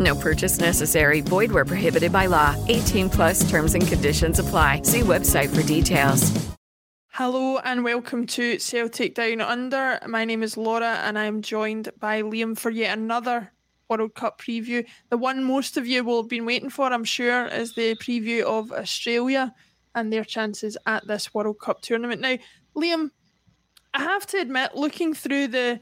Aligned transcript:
No 0.00 0.14
purchase 0.14 0.58
necessary. 0.58 1.20
Void 1.20 1.52
where 1.52 1.66
prohibited 1.66 2.10
by 2.10 2.26
law. 2.26 2.56
18 2.68 3.10
plus 3.10 3.48
terms 3.50 3.74
and 3.74 3.86
conditions 3.86 4.38
apply. 4.38 4.80
See 4.82 5.00
website 5.00 5.54
for 5.54 5.62
details. 5.62 6.50
Hello 7.12 7.58
and 7.58 7.84
welcome 7.84 8.26
to 8.28 8.58
Celtic 8.58 9.14
Down 9.14 9.42
Under. 9.42 9.98
My 10.06 10.24
name 10.24 10.42
is 10.42 10.56
Laura 10.56 11.00
and 11.04 11.18
I'm 11.18 11.42
joined 11.42 11.90
by 11.98 12.22
Liam 12.22 12.58
for 12.58 12.70
yet 12.70 12.96
another 12.96 13.52
World 13.90 14.14
Cup 14.14 14.40
preview. 14.40 14.86
The 15.10 15.18
one 15.18 15.44
most 15.44 15.76
of 15.76 15.86
you 15.86 16.02
will 16.02 16.22
have 16.22 16.30
been 16.30 16.46
waiting 16.46 16.70
for, 16.70 16.86
I'm 16.86 17.04
sure, 17.04 17.46
is 17.46 17.74
the 17.74 17.94
preview 17.96 18.44
of 18.44 18.72
Australia 18.72 19.52
and 19.94 20.10
their 20.10 20.24
chances 20.24 20.78
at 20.86 21.06
this 21.06 21.34
World 21.34 21.58
Cup 21.58 21.82
tournament. 21.82 22.22
Now, 22.22 22.38
Liam, 22.74 23.10
I 23.92 24.02
have 24.02 24.26
to 24.28 24.38
admit, 24.38 24.74
looking 24.74 25.12
through 25.12 25.48
the 25.48 25.80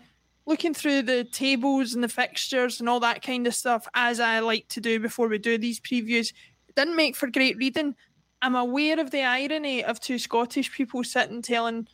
looking 0.49 0.73
through 0.73 1.03
the 1.03 1.25
tables 1.25 1.95
and 1.95 2.03
the 2.03 2.09
fixtures 2.09 2.81
and 2.81 2.89
all 2.89 2.99
that 3.01 3.21
kind 3.21 3.47
of 3.47 3.55
stuff, 3.55 3.87
as 3.93 4.19
I 4.19 4.41
like 4.41 4.67
to 4.69 4.81
do 4.81 4.99
before 4.99 5.29
we 5.29 5.37
do 5.37 5.59
these 5.59 5.79
previews, 5.79 6.33
didn't 6.75 6.97
make 6.97 7.17
for 7.17 7.31
great 7.31 7.59
reading. 7.59 7.95
I'm 8.41 8.55
aware 8.55 8.99
of 8.99 9.11
the 9.11 9.23
irony 9.23 9.85
of 9.85 10.01
two 10.01 10.19
Scottish 10.19 10.73
people 10.73 11.05
sitting 11.05 11.43
telling 11.43 11.87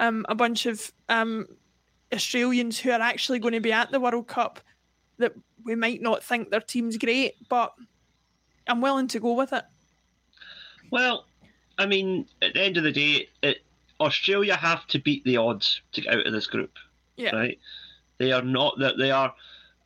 um, 0.00 0.26
a 0.28 0.34
bunch 0.34 0.66
of 0.66 0.90
um, 1.08 1.46
Australians 2.12 2.80
who 2.80 2.90
are 2.90 3.00
actually 3.00 3.38
going 3.38 3.54
to 3.54 3.60
be 3.60 3.72
at 3.72 3.92
the 3.92 4.00
World 4.00 4.26
Cup 4.26 4.58
that 5.18 5.32
we 5.64 5.76
might 5.76 6.02
not 6.02 6.24
think 6.24 6.50
their 6.50 6.60
team's 6.60 6.96
great, 6.96 7.36
but 7.48 7.72
I'm 8.66 8.80
willing 8.80 9.06
to 9.08 9.20
go 9.20 9.34
with 9.34 9.52
it. 9.52 9.64
Well, 10.90 11.26
I 11.78 11.86
mean, 11.86 12.26
at 12.42 12.54
the 12.54 12.60
end 12.60 12.76
of 12.76 12.82
the 12.82 12.90
day, 12.90 13.28
it, 13.44 13.58
Australia 14.00 14.56
have 14.56 14.88
to 14.88 14.98
beat 14.98 15.22
the 15.22 15.36
odds 15.36 15.80
to 15.92 16.00
get 16.00 16.14
out 16.14 16.26
of 16.26 16.32
this 16.32 16.48
group. 16.48 16.72
Yeah. 17.16 17.36
Right? 17.36 17.58
They 18.20 18.32
are 18.32 18.42
not 18.42 18.78
that 18.80 18.98
they 18.98 19.10
are, 19.10 19.34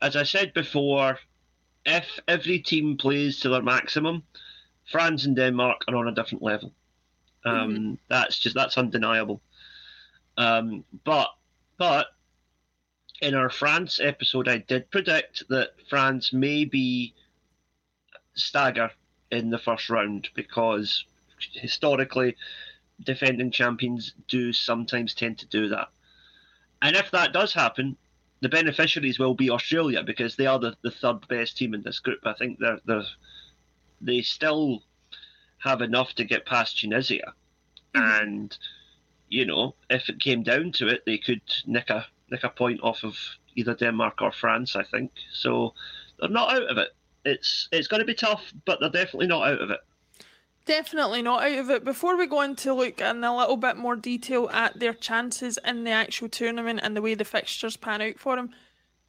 as 0.02 0.16
I 0.16 0.24
said 0.24 0.52
before, 0.54 1.20
if 1.86 2.18
every 2.26 2.58
team 2.58 2.96
plays 2.96 3.38
to 3.40 3.48
their 3.48 3.62
maximum, 3.62 4.24
France 4.90 5.24
and 5.24 5.36
Denmark 5.36 5.82
are 5.86 5.94
on 5.94 6.08
a 6.08 6.14
different 6.14 6.42
level. 6.42 6.74
Um, 7.44 7.54
Mm-hmm. 7.54 7.94
That's 8.08 8.40
just 8.40 8.56
that's 8.56 8.76
undeniable. 8.76 9.40
Um, 10.36 10.84
but 11.04 11.28
but 11.78 12.08
in 13.22 13.36
our 13.36 13.50
France 13.50 14.00
episode, 14.02 14.48
I 14.48 14.58
did 14.58 14.90
predict 14.90 15.44
that 15.48 15.76
France 15.88 16.32
may 16.32 16.64
be 16.64 17.14
stagger 18.34 18.90
in 19.30 19.50
the 19.50 19.58
first 19.58 19.88
round 19.90 20.28
because 20.34 21.04
historically, 21.52 22.36
defending 23.00 23.52
champions 23.52 24.12
do 24.26 24.52
sometimes 24.52 25.14
tend 25.14 25.38
to 25.38 25.46
do 25.46 25.68
that. 25.68 25.88
And 26.82 26.96
if 26.96 27.12
that 27.12 27.32
does 27.32 27.54
happen, 27.54 27.96
the 28.44 28.48
beneficiaries 28.50 29.18
will 29.18 29.32
be 29.32 29.48
Australia 29.50 30.02
because 30.02 30.36
they 30.36 30.44
are 30.44 30.58
the, 30.58 30.76
the 30.82 30.90
third 30.90 31.26
best 31.28 31.56
team 31.56 31.72
in 31.72 31.82
this 31.82 31.98
group. 31.98 32.20
I 32.24 32.34
think 32.34 32.58
they're 32.58 32.78
they're 32.84 33.06
they 34.02 34.20
still 34.20 34.82
have 35.58 35.80
enough 35.80 36.12
to 36.16 36.24
get 36.24 36.44
past 36.44 36.78
Tunisia, 36.78 37.32
mm-hmm. 37.94 38.22
and 38.22 38.58
you 39.30 39.46
know 39.46 39.74
if 39.88 40.10
it 40.10 40.20
came 40.20 40.42
down 40.42 40.72
to 40.72 40.88
it, 40.88 41.04
they 41.06 41.16
could 41.16 41.40
nick 41.64 41.88
a 41.88 42.06
nick 42.30 42.44
a 42.44 42.50
point 42.50 42.80
off 42.82 43.02
of 43.02 43.16
either 43.56 43.74
Denmark 43.74 44.20
or 44.20 44.30
France. 44.30 44.76
I 44.76 44.84
think 44.84 45.12
so. 45.32 45.72
They're 46.20 46.28
not 46.28 46.52
out 46.52 46.68
of 46.70 46.76
it. 46.76 46.90
It's 47.24 47.70
it's 47.72 47.88
going 47.88 48.00
to 48.00 48.06
be 48.06 48.12
tough, 48.14 48.52
but 48.66 48.78
they're 48.78 48.90
definitely 48.90 49.28
not 49.28 49.48
out 49.48 49.62
of 49.62 49.70
it. 49.70 49.80
Definitely 50.66 51.20
not 51.20 51.42
out 51.42 51.58
of 51.58 51.70
it. 51.70 51.84
Before 51.84 52.16
we 52.16 52.26
go 52.26 52.38
on 52.38 52.56
to 52.56 52.72
look 52.72 53.00
in 53.00 53.22
a 53.22 53.36
little 53.36 53.58
bit 53.58 53.76
more 53.76 53.96
detail 53.96 54.48
at 54.50 54.78
their 54.78 54.94
chances 54.94 55.58
in 55.64 55.84
the 55.84 55.90
actual 55.90 56.28
tournament 56.28 56.80
and 56.82 56.96
the 56.96 57.02
way 57.02 57.14
the 57.14 57.24
fixtures 57.24 57.76
pan 57.76 58.00
out 58.00 58.18
for 58.18 58.36
them, 58.36 58.50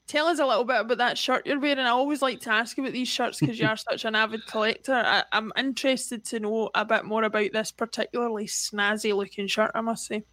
tell 0.06 0.28
us 0.28 0.40
a 0.40 0.46
little 0.46 0.66
bit 0.66 0.82
about 0.82 0.98
that 0.98 1.18
shirt 1.18 1.46
you're 1.46 1.60
wearing. 1.60 1.80
I 1.80 1.90
always 1.90 2.22
like 2.22 2.42
to 2.42 2.52
ask 2.52 2.78
about 2.78 2.92
these 2.92 3.08
shirts 3.08 3.40
because 3.40 3.58
you 3.58 3.68
are 3.68 3.78
such 3.90 4.04
an 4.04 4.16
avid 4.16 4.46
collector. 4.48 4.94
I, 4.94 5.24
I'm 5.32 5.54
interested 5.58 6.26
to 6.26 6.42
know 6.42 6.72
a 6.76 6.84
bit 6.84 7.06
more 7.06 7.24
about 7.24 7.54
this 7.54 7.72
particularly 7.72 8.48
snazzy 8.48 9.16
looking 9.16 9.48
shirt, 9.48 9.72
I 9.74 9.82
must 9.82 10.08
say. 10.08 10.26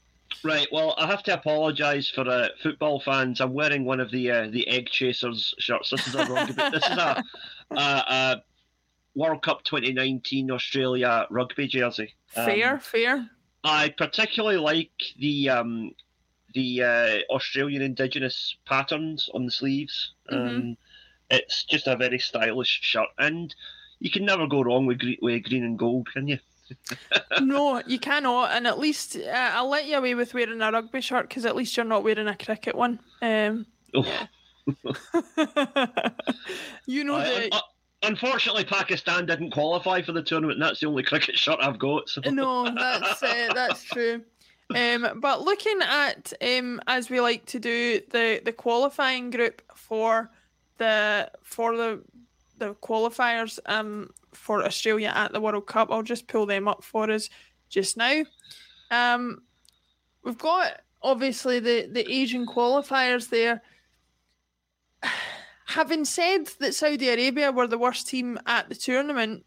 Right. 0.43 0.67
Well, 0.73 0.95
I 0.99 1.07
have 1.07 1.23
to 1.25 1.35
apologise 1.35 2.09
for 2.09 2.29
uh, 2.29 2.49
football 2.63 3.01
fans. 3.01 3.41
I'm 3.41 3.53
wearing 3.53 3.85
one 3.85 4.01
of 4.01 4.11
the 4.11 4.31
uh, 4.31 4.49
the 4.49 4.67
Egg 4.67 4.89
Chasers 4.89 5.55
shirts. 5.59 5.91
This 5.91 6.07
is 6.07 6.15
a 6.15 6.25
rugby. 6.25 6.55
this 6.55 6.89
is 6.89 6.97
a, 6.97 7.23
a, 7.71 7.77
a 7.77 8.43
World 9.15 9.43
Cup 9.43 9.63
2019 9.65 10.51
Australia 10.51 11.27
rugby 11.31 11.67
jersey. 11.69 12.15
Um, 12.37 12.45
Fair, 12.47 12.79
fair. 12.81 13.29
I 13.65 13.91
particularly 13.91 14.57
like 14.59 14.91
the 15.19 15.49
um, 15.51 15.93
the 16.55 16.83
uh, 16.83 17.19
Australian 17.35 17.83
Indigenous 17.83 18.57
patterns 18.67 19.29
on 19.35 19.45
the 19.45 19.51
sleeves. 19.53 20.13
Um, 20.29 20.77
It's 21.31 21.65
just 21.65 21.87
a 21.87 21.97
very 21.97 22.19
stylish 22.19 22.81
shirt, 22.83 23.09
and 23.19 23.55
you 24.01 24.11
can 24.11 24.25
never 24.27 24.47
go 24.47 24.63
wrong 24.63 24.85
with, 24.87 24.99
gre- 24.99 25.21
with 25.23 25.45
green 25.45 25.65
and 25.65 25.79
gold, 25.79 26.09
can 26.13 26.29
you? 26.29 26.39
no, 27.41 27.81
you 27.87 27.99
cannot. 27.99 28.51
And 28.53 28.67
at 28.67 28.79
least 28.79 29.17
uh, 29.17 29.51
I'll 29.55 29.69
let 29.71 29.87
you 29.87 29.97
away 29.97 30.15
with 30.15 30.35
wearing 30.35 30.61
a 30.61 30.71
rugby 30.73 31.01
shirt 31.01 31.29
because 31.29 31.47
at 31.47 31.57
least 31.57 31.77
you're 31.77 31.87
not 31.87 32.03
wearing 32.05 32.29
a 32.29 32.37
cricket 32.37 32.75
one. 32.75 32.99
Um, 33.23 33.67
Oh, 33.95 34.05
you 36.87 37.05
know 37.05 37.17
I- 37.17 37.25
the. 37.29 37.49
un- 37.55 37.61
unfortunately, 38.03 38.65
Pakistan 38.65 39.27
didn't 39.27 39.51
qualify 39.51 40.03
for 40.03 40.13
the 40.13 40.23
tournament, 40.23 40.57
and 40.57 40.63
that's 40.63 40.81
the 40.81 40.87
only 40.87 41.03
cricket 41.03 41.37
shirt 41.37 41.59
I've 41.61 41.79
got. 41.79 42.09
So. 42.09 42.21
No, 42.27 42.65
that's 42.75 43.23
uh, 43.23 43.49
that's 43.55 43.85
true. 43.85 44.23
Um, 44.75 45.21
but 45.21 45.43
looking 45.43 45.81
at 45.83 46.33
um, 46.41 46.81
as 46.87 47.11
we 47.11 47.21
like 47.21 47.45
to 47.47 47.59
do 47.59 48.01
the 48.11 48.41
the 48.45 48.53
qualifying 48.53 49.31
group 49.31 49.63
for 49.75 50.31
the 50.79 51.31
for 51.43 51.77
the 51.77 52.03
the 52.59 52.75
qualifiers 52.77 53.59
um 53.67 54.11
for 54.33 54.65
Australia 54.65 55.13
at 55.15 55.33
the 55.33 55.41
World 55.41 55.67
Cup, 55.67 55.89
I'll 55.91 56.03
just 56.03 56.27
pull 56.27 56.47
them 56.47 56.69
up 56.69 56.83
for 56.83 57.11
us 57.11 57.29
just 57.69 57.97
now. 57.97 58.25
Um, 58.91 59.43
we've 60.25 60.39
got 60.39 60.81
obviously 61.03 61.61
the 61.61 61.89
the 61.91 62.11
Asian 62.11 62.47
qualifiers 62.47 63.29
there. 63.29 63.63
Having 65.75 66.05
said 66.05 66.47
that 66.61 66.75
Saudi 66.75 67.09
Arabia 67.09 67.53
were 67.53 67.67
the 67.67 67.79
worst 67.79 68.09
team 68.09 68.39
at 68.47 68.69
the 68.69 68.75
tournament, 68.75 69.45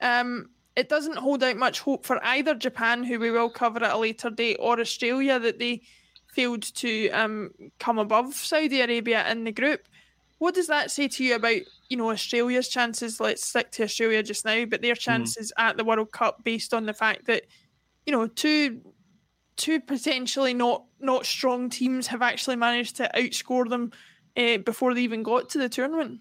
um, 0.00 0.50
it 0.76 0.88
doesn't 0.88 1.16
hold 1.16 1.42
out 1.42 1.56
much 1.56 1.80
hope 1.80 2.06
for 2.06 2.22
either 2.24 2.54
Japan, 2.54 3.02
who 3.02 3.18
we 3.18 3.30
will 3.30 3.50
cover 3.50 3.82
at 3.84 3.94
a 3.94 3.98
later 3.98 4.30
date, 4.30 4.58
or 4.60 4.80
Australia 4.80 5.38
that 5.38 5.58
they 5.58 5.82
failed 6.32 6.62
to 6.62 7.10
um, 7.10 7.50
come 7.78 7.98
above 7.98 8.34
Saudi 8.34 8.80
Arabia 8.80 9.28
in 9.30 9.44
the 9.44 9.52
group. 9.52 9.88
What 10.38 10.54
does 10.54 10.68
that 10.68 10.90
say 10.90 11.08
to 11.08 11.24
you 11.24 11.36
about 11.36 11.62
you 11.92 11.98
know 11.98 12.10
Australia's 12.10 12.68
chances. 12.68 13.20
Let's 13.20 13.46
stick 13.46 13.70
to 13.72 13.84
Australia 13.84 14.22
just 14.22 14.46
now, 14.46 14.64
but 14.64 14.80
their 14.80 14.94
chances 14.94 15.52
mm. 15.58 15.62
at 15.62 15.76
the 15.76 15.84
World 15.84 16.10
Cup 16.10 16.42
based 16.42 16.72
on 16.72 16.86
the 16.86 16.94
fact 16.94 17.26
that 17.26 17.42
you 18.06 18.12
know 18.12 18.26
two 18.26 18.80
two 19.56 19.78
potentially 19.78 20.54
not 20.54 20.84
not 21.00 21.26
strong 21.26 21.68
teams 21.68 22.06
have 22.06 22.22
actually 22.22 22.56
managed 22.56 22.96
to 22.96 23.10
outscore 23.14 23.68
them 23.68 23.92
uh, 24.36 24.58
before 24.58 24.94
they 24.94 25.02
even 25.02 25.22
got 25.22 25.48
to 25.50 25.58
the 25.58 25.68
tournament. 25.68 26.20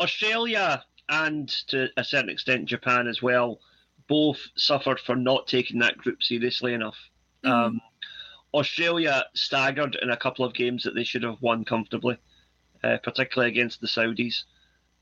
Australia 0.00 0.84
and 1.08 1.48
to 1.68 1.88
a 1.96 2.04
certain 2.04 2.30
extent 2.30 2.66
Japan 2.66 3.06
as 3.06 3.22
well 3.22 3.60
both 4.08 4.40
suffered 4.56 5.00
for 5.00 5.16
not 5.16 5.46
taking 5.46 5.78
that 5.78 5.96
group 5.96 6.22
seriously 6.22 6.74
enough. 6.74 6.96
Mm. 7.44 7.50
Um, 7.50 7.80
Australia 8.54 9.24
staggered 9.34 9.96
in 10.02 10.10
a 10.10 10.16
couple 10.16 10.44
of 10.44 10.54
games 10.54 10.82
that 10.82 10.94
they 10.94 11.04
should 11.04 11.22
have 11.22 11.40
won 11.40 11.64
comfortably, 11.64 12.18
uh, 12.84 12.98
particularly 13.02 13.50
against 13.50 13.80
the 13.80 13.86
Saudis. 13.86 14.44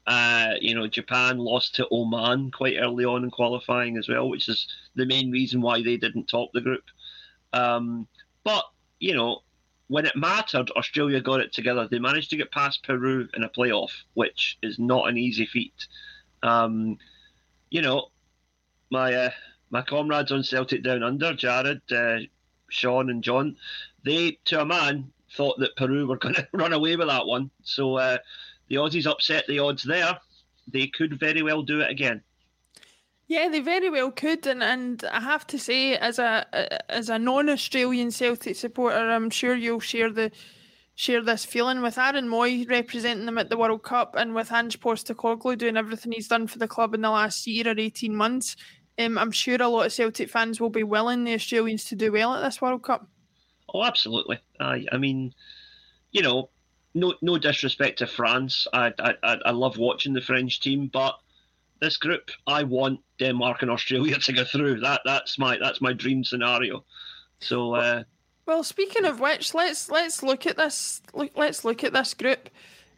Uh, 0.07 0.55
you 0.61 0.75
know, 0.75 0.87
Japan 0.87 1.39
lost 1.39 1.75
to 1.75 1.89
Oman 1.91 2.51
quite 2.53 2.77
early 2.79 3.05
on 3.05 3.25
in 3.25 3.31
qualifying 3.31 3.97
as 3.97 4.09
well, 4.09 4.29
which 4.29 4.49
is 4.49 4.67
the 4.95 5.07
main 5.07 5.31
reason 5.31 5.61
why 5.61 5.83
they 5.83 5.97
didn't 5.97 6.29
top 6.29 6.51
the 6.53 6.61
group. 6.61 6.85
Um, 7.53 8.07
but, 8.45 8.65
you 8.99 9.15
know, 9.15 9.43
when 9.91 10.07
it 10.07 10.15
mattered, 10.15 10.71
Australia 10.77 11.21
got 11.21 11.41
it 11.41 11.53
together. 11.53 11.89
They 11.89 11.99
managed 11.99 12.31
to 12.31 12.37
get 12.37 12.53
past 12.53 12.85
Peru 12.85 13.29
in 13.35 13.43
a 13.43 13.49
playoff, 13.49 13.91
which 14.15 14.57
is 14.63 14.79
not 14.79 15.09
an 15.09 15.19
easy 15.19 15.47
feat. 15.47 15.89
Um, 16.45 16.97
you 17.71 17.83
know, 17.83 18.07
my 18.93 19.13
uh, 19.13 19.31
my 19.71 19.83
comrades 19.83 20.31
on 20.31 20.45
Celtic 20.45 20.85
Down 20.85 21.03
Under, 21.03 21.35
Jared, 21.35 21.83
uh, 21.91 22.19
Sean, 22.69 23.11
and 23.11 23.25
John, 23.25 23.57
they 24.05 24.39
to 24.45 24.61
a 24.61 24.65
man 24.65 25.11
thought 25.37 25.59
that 25.59 25.75
Peru 25.75 26.07
were 26.07 26.19
going 26.25 26.37
to 26.37 26.47
run 26.53 26.73
away 26.73 26.95
with 26.95 27.09
that 27.09 27.27
one. 27.27 27.51
So 27.65 27.97
uh, 27.97 28.19
the 28.69 28.77
Aussies 28.77 29.11
upset 29.11 29.49
the 29.49 29.59
odds 29.59 29.83
there. 29.83 30.21
They 30.69 30.87
could 30.87 31.19
very 31.19 31.43
well 31.43 31.63
do 31.63 31.81
it 31.81 31.91
again. 31.91 32.23
Yeah, 33.31 33.49
they 33.49 33.61
very 33.61 33.89
well 33.91 34.11
could, 34.11 34.45
and, 34.49 34.61
and 34.61 35.05
I 35.05 35.21
have 35.21 35.47
to 35.47 35.59
say, 35.59 35.97
as 35.97 36.19
a 36.19 36.45
as 36.91 37.09
a 37.09 37.17
non-Australian 37.17 38.11
Celtic 38.11 38.57
supporter, 38.57 39.09
I'm 39.09 39.31
sure 39.31 39.55
you'll 39.55 39.79
share 39.79 40.11
the 40.11 40.33
share 40.97 41.23
this 41.23 41.45
feeling 41.45 41.81
with 41.81 41.97
Aaron 41.97 42.27
Mooy 42.27 42.69
representing 42.69 43.27
them 43.27 43.39
at 43.39 43.49
the 43.49 43.57
World 43.57 43.85
Cup, 43.85 44.17
and 44.19 44.35
with 44.35 44.51
Ange 44.51 44.81
Postecoglou 44.81 45.57
doing 45.57 45.77
everything 45.77 46.11
he's 46.11 46.27
done 46.27 46.49
for 46.49 46.59
the 46.59 46.67
club 46.67 46.93
in 46.93 47.03
the 47.03 47.11
last 47.11 47.47
year 47.47 47.69
or 47.69 47.79
eighteen 47.79 48.17
months. 48.17 48.57
Um, 48.99 49.17
I'm 49.17 49.31
sure 49.31 49.63
a 49.63 49.69
lot 49.69 49.87
of 49.87 49.93
Celtic 49.93 50.29
fans 50.29 50.61
will 50.61 50.69
be 50.69 50.83
willing 50.83 51.23
the 51.23 51.35
Australians 51.35 51.85
to 51.85 51.95
do 51.95 52.11
well 52.11 52.35
at 52.35 52.43
this 52.43 52.61
World 52.61 52.83
Cup. 52.83 53.07
Oh, 53.73 53.85
absolutely. 53.85 54.41
I, 54.59 54.87
I 54.91 54.97
mean, 54.97 55.33
you 56.11 56.23
know, 56.23 56.51
no 56.95 57.15
no 57.23 57.39
disrespect 57.39 58.01
to 58.01 58.09
France. 58.09 58.67
I, 58.73 58.93
I 58.99 59.15
I 59.23 59.51
love 59.53 59.79
watching 59.79 60.15
the 60.15 60.21
French 60.21 60.59
team, 60.59 60.91
but 60.93 61.15
this 61.81 61.97
group, 61.97 62.31
I 62.47 62.63
want 62.63 63.01
Denmark 63.19 63.63
and 63.63 63.71
Australia 63.71 64.19
to 64.19 64.33
go 64.33 64.45
through. 64.45 64.81
That 64.81 65.01
that's 65.05 65.39
my 65.39 65.59
that's 65.59 65.81
my 65.81 65.93
dream 65.93 66.25
scenario. 66.25 66.85
So. 67.41 67.75
Uh, 67.75 68.03
well, 68.47 68.65
speaking 68.65 69.05
of 69.05 69.21
which, 69.21 69.55
let's 69.55 69.91
let's 69.91 70.23
look 70.23 70.47
at 70.47 70.57
this. 70.57 71.03
Look, 71.15 71.33
let's 71.37 71.65
look 71.65 71.85
at 71.85 71.93
this 71.93 72.15
group. 72.15 72.49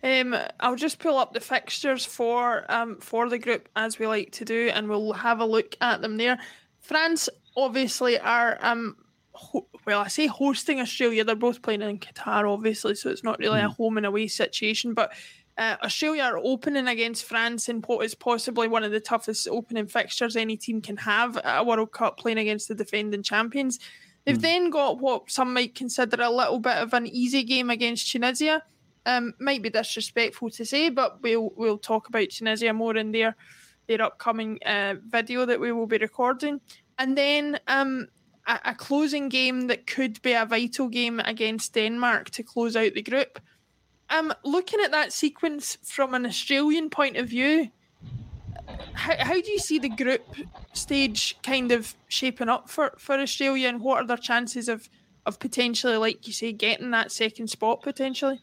Um, 0.03 0.35
I'll 0.59 0.77
just 0.77 0.99
pull 0.99 1.17
up 1.17 1.33
the 1.33 1.41
fixtures 1.41 2.05
for 2.05 2.65
um 2.73 2.97
for 3.01 3.29
the 3.29 3.39
group 3.39 3.69
as 3.77 3.99
we 3.99 4.07
like 4.07 4.33
to 4.33 4.45
do, 4.45 4.71
and 4.73 4.89
we'll 4.89 5.13
have 5.13 5.41
a 5.41 5.45
look 5.47 5.77
at 5.81 6.01
them 6.01 6.17
there. 6.17 6.39
France 6.81 7.29
obviously 7.57 8.19
are 8.19 8.59
um 8.63 8.97
ho- 9.33 9.69
well, 9.87 10.01
I 10.01 10.09
say 10.09 10.27
hosting 10.27 10.81
Australia. 10.81 11.25
They're 11.25 11.37
both 11.37 11.63
playing 11.63 11.83
in 11.83 11.99
Qatar, 11.99 12.51
obviously, 12.51 12.95
so 12.95 13.11
it's 13.11 13.25
not 13.25 13.39
really 13.39 13.61
a 13.61 13.69
home 13.69 13.97
and 13.97 14.07
away 14.07 14.29
situation. 14.29 14.95
But 14.95 15.13
uh, 15.59 15.77
Australia 15.83 16.23
are 16.23 16.39
opening 16.39 16.89
against 16.89 17.25
France 17.25 17.69
in 17.69 17.83
what 17.83 18.05
is 18.05 18.15
possibly 18.15 18.69
one 18.69 18.85
of 18.85 18.91
the 18.91 19.01
toughest 19.01 19.47
opening 19.49 19.87
fixtures 19.87 20.37
any 20.37 20.57
team 20.57 20.81
can 20.81 20.97
have 20.97 21.37
at 21.39 21.61
a 21.61 21.65
World 21.65 21.93
Cup, 21.93 22.19
playing 22.19 22.39
against 22.39 22.69
the 22.69 22.75
defending 22.75 23.23
champions. 23.23 23.79
They've 24.25 24.39
mm. 24.39 24.43
then 24.43 24.71
got 24.71 24.99
what 24.99 25.31
some 25.31 25.53
might 25.53 25.75
consider 25.75 26.23
a 26.23 26.31
little 26.31 26.59
bit 26.59 26.77
of 26.77 26.95
an 26.95 27.07
easy 27.07 27.43
game 27.43 27.71
against 27.71 28.11
Tunisia. 28.11 28.63
Um, 29.05 29.35
might 29.41 29.63
be 29.63 29.71
disrespectful 29.71 30.51
to 30.51 30.65
say, 30.65 30.89
but 30.89 31.21
we'll 31.23 31.53
we'll 31.57 31.79
talk 31.79 32.09
about 32.09 32.31
Tunisia 32.31 32.73
more 32.73 32.97
in 32.97 33.11
their 33.11 33.37
their 33.89 34.01
upcoming 34.01 34.59
uh, 34.65 34.95
video 35.09 35.45
that 35.45 35.61
we 35.61 35.73
will 35.73 35.89
be 35.89 35.99
recording, 35.99 36.61
and 36.99 37.19
then 37.19 37.59
um, 37.67 38.07
a, 38.47 38.61
a 38.67 38.75
closing 38.75 39.29
game 39.29 39.67
that 39.67 39.89
could 39.89 40.23
be 40.23 40.33
a 40.33 40.47
vital 40.47 40.89
game 40.89 41.21
against 41.21 41.75
Denmark 41.75 42.31
to 42.31 42.45
close 42.45 42.77
out 42.77 42.95
the 42.95 43.03
group. 43.03 43.41
Um, 44.13 44.33
looking 44.45 44.79
at 44.81 44.91
that 44.91 45.13
sequence 45.13 45.79
from 45.83 46.13
an 46.13 46.27
Australian 46.27 46.91
point 46.91 47.17
of 47.17 47.29
view, 47.29 47.71
how, 48.93 49.15
how 49.19 49.41
do 49.41 49.51
you 49.51 49.59
see 49.59 49.79
the 49.79 49.89
group 49.89 50.23
stage 50.75 51.39
kind 51.43 51.73
of 51.73 51.95
shaping 52.09 52.51
up 52.51 52.69
for, 52.69 52.93
for 52.99 53.19
Australia 53.19 53.69
and 53.69 53.81
what 53.81 54.03
are 54.03 54.07
their 54.07 54.19
chances 54.19 54.69
of, 54.69 54.91
of 55.25 55.39
potentially, 55.39 55.97
like 55.97 56.27
you 56.27 56.33
say, 56.35 56.53
getting 56.53 56.91
that 56.91 57.11
second 57.11 57.49
spot 57.49 57.83
potentially? 57.83 58.39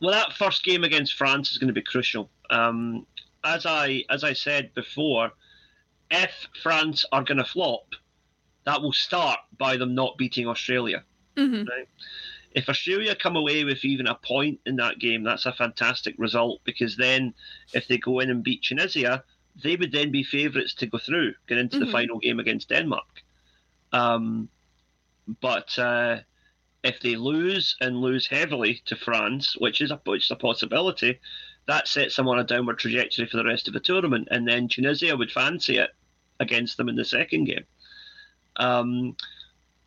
Well, 0.00 0.10
that 0.10 0.32
first 0.32 0.64
game 0.64 0.82
against 0.82 1.14
France 1.14 1.52
is 1.52 1.58
going 1.58 1.68
to 1.68 1.74
be 1.74 1.82
crucial. 1.82 2.28
Um, 2.50 3.06
as 3.44 3.64
I 3.64 4.04
as 4.10 4.24
I 4.24 4.32
said 4.32 4.74
before, 4.74 5.30
if 6.10 6.48
France 6.62 7.04
are 7.12 7.22
going 7.22 7.38
to 7.38 7.44
flop, 7.44 7.86
that 8.64 8.82
will 8.82 8.92
start 8.92 9.38
by 9.56 9.76
them 9.76 9.94
not 9.94 10.18
beating 10.18 10.48
Australia. 10.48 11.04
Mm-hmm. 11.36 11.68
Right? 11.68 11.88
If 12.58 12.68
Australia 12.68 13.14
come 13.14 13.36
away 13.36 13.62
with 13.62 13.84
even 13.84 14.08
a 14.08 14.16
point 14.16 14.58
in 14.66 14.74
that 14.76 14.98
game, 14.98 15.22
that's 15.22 15.46
a 15.46 15.52
fantastic 15.52 16.16
result 16.18 16.60
because 16.64 16.96
then 16.96 17.32
if 17.72 17.86
they 17.86 17.98
go 17.98 18.18
in 18.18 18.30
and 18.30 18.42
beat 18.42 18.64
Tunisia, 18.64 19.22
they 19.62 19.76
would 19.76 19.92
then 19.92 20.10
be 20.10 20.24
favourites 20.24 20.74
to 20.74 20.86
go 20.86 20.98
through, 20.98 21.34
get 21.46 21.58
into 21.58 21.76
mm-hmm. 21.76 21.86
the 21.86 21.92
final 21.92 22.18
game 22.18 22.40
against 22.40 22.68
Denmark. 22.68 23.22
Um, 23.92 24.48
but 25.40 25.78
uh, 25.78 26.18
if 26.82 26.98
they 26.98 27.14
lose 27.14 27.76
and 27.80 28.00
lose 28.00 28.26
heavily 28.26 28.82
to 28.86 28.96
France, 28.96 29.54
which 29.56 29.80
is 29.80 29.92
a, 29.92 30.00
which 30.04 30.24
is 30.24 30.30
a 30.32 30.36
possibility, 30.36 31.20
that 31.68 31.86
sets 31.86 32.16
them 32.16 32.26
on 32.26 32.40
a 32.40 32.44
downward 32.44 32.80
trajectory 32.80 33.28
for 33.28 33.36
the 33.36 33.44
rest 33.44 33.68
of 33.68 33.74
the 33.74 33.78
tournament. 33.78 34.26
And 34.32 34.48
then 34.48 34.66
Tunisia 34.66 35.16
would 35.16 35.30
fancy 35.30 35.78
it 35.78 35.90
against 36.40 36.76
them 36.76 36.88
in 36.88 36.96
the 36.96 37.04
second 37.04 37.44
game. 37.44 37.66
Um, 38.56 39.16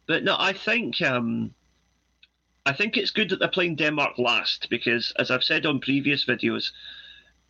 but 0.08 0.24
no, 0.24 0.38
I 0.40 0.54
think 0.54 1.02
um, 1.02 1.54
I 2.66 2.74
think 2.74 2.96
it's 2.96 3.12
good 3.12 3.30
that 3.30 3.40
they're 3.40 3.48
playing 3.48 3.75
Denmark 3.75 4.18
last 4.18 4.68
because, 4.69 5.12
as 5.18 5.31
I've 5.31 5.44
said 5.44 5.66
on 5.66 5.80
previous 5.80 6.25
videos, 6.25 6.72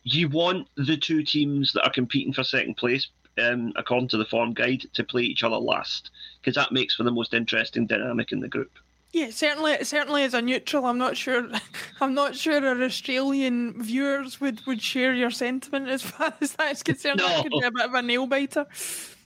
you 0.04 0.28
want 0.28 0.68
the 0.76 0.96
two 0.96 1.22
teams 1.22 1.72
that 1.72 1.84
are 1.84 1.92
competing 1.92 2.32
for 2.32 2.42
second 2.42 2.76
place, 2.76 3.08
um, 3.38 3.72
according 3.76 4.08
to 4.08 4.16
the 4.16 4.24
form 4.24 4.54
guide, 4.54 4.84
to 4.94 5.04
play 5.04 5.22
each 5.22 5.44
other 5.44 5.56
last 5.56 6.10
because 6.40 6.54
that 6.54 6.72
makes 6.72 6.94
for 6.94 7.02
the 7.02 7.10
most 7.10 7.34
interesting 7.34 7.86
dynamic 7.86 8.32
in 8.32 8.40
the 8.40 8.48
group. 8.48 8.78
Yeah, 9.12 9.28
certainly, 9.28 9.84
certainly 9.84 10.22
as 10.24 10.32
a 10.32 10.40
neutral, 10.40 10.86
I'm 10.86 10.96
not 10.96 11.18
sure. 11.18 11.46
I'm 12.00 12.14
not 12.14 12.34
sure 12.34 12.66
our 12.66 12.82
Australian 12.82 13.82
viewers 13.82 14.40
would, 14.40 14.64
would 14.66 14.80
share 14.80 15.12
your 15.12 15.30
sentiment 15.30 15.88
as 15.88 16.02
far 16.02 16.32
as 16.40 16.54
that's 16.54 16.82
concerned. 16.82 17.18
No. 17.18 17.28
That 17.28 17.42
could 17.42 17.52
be 17.52 17.66
a 17.66 17.70
bit 17.70 17.84
of 17.84 17.94
a 17.94 18.00
nail 18.00 18.26
biter. 18.26 18.66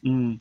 Mm. 0.04 0.40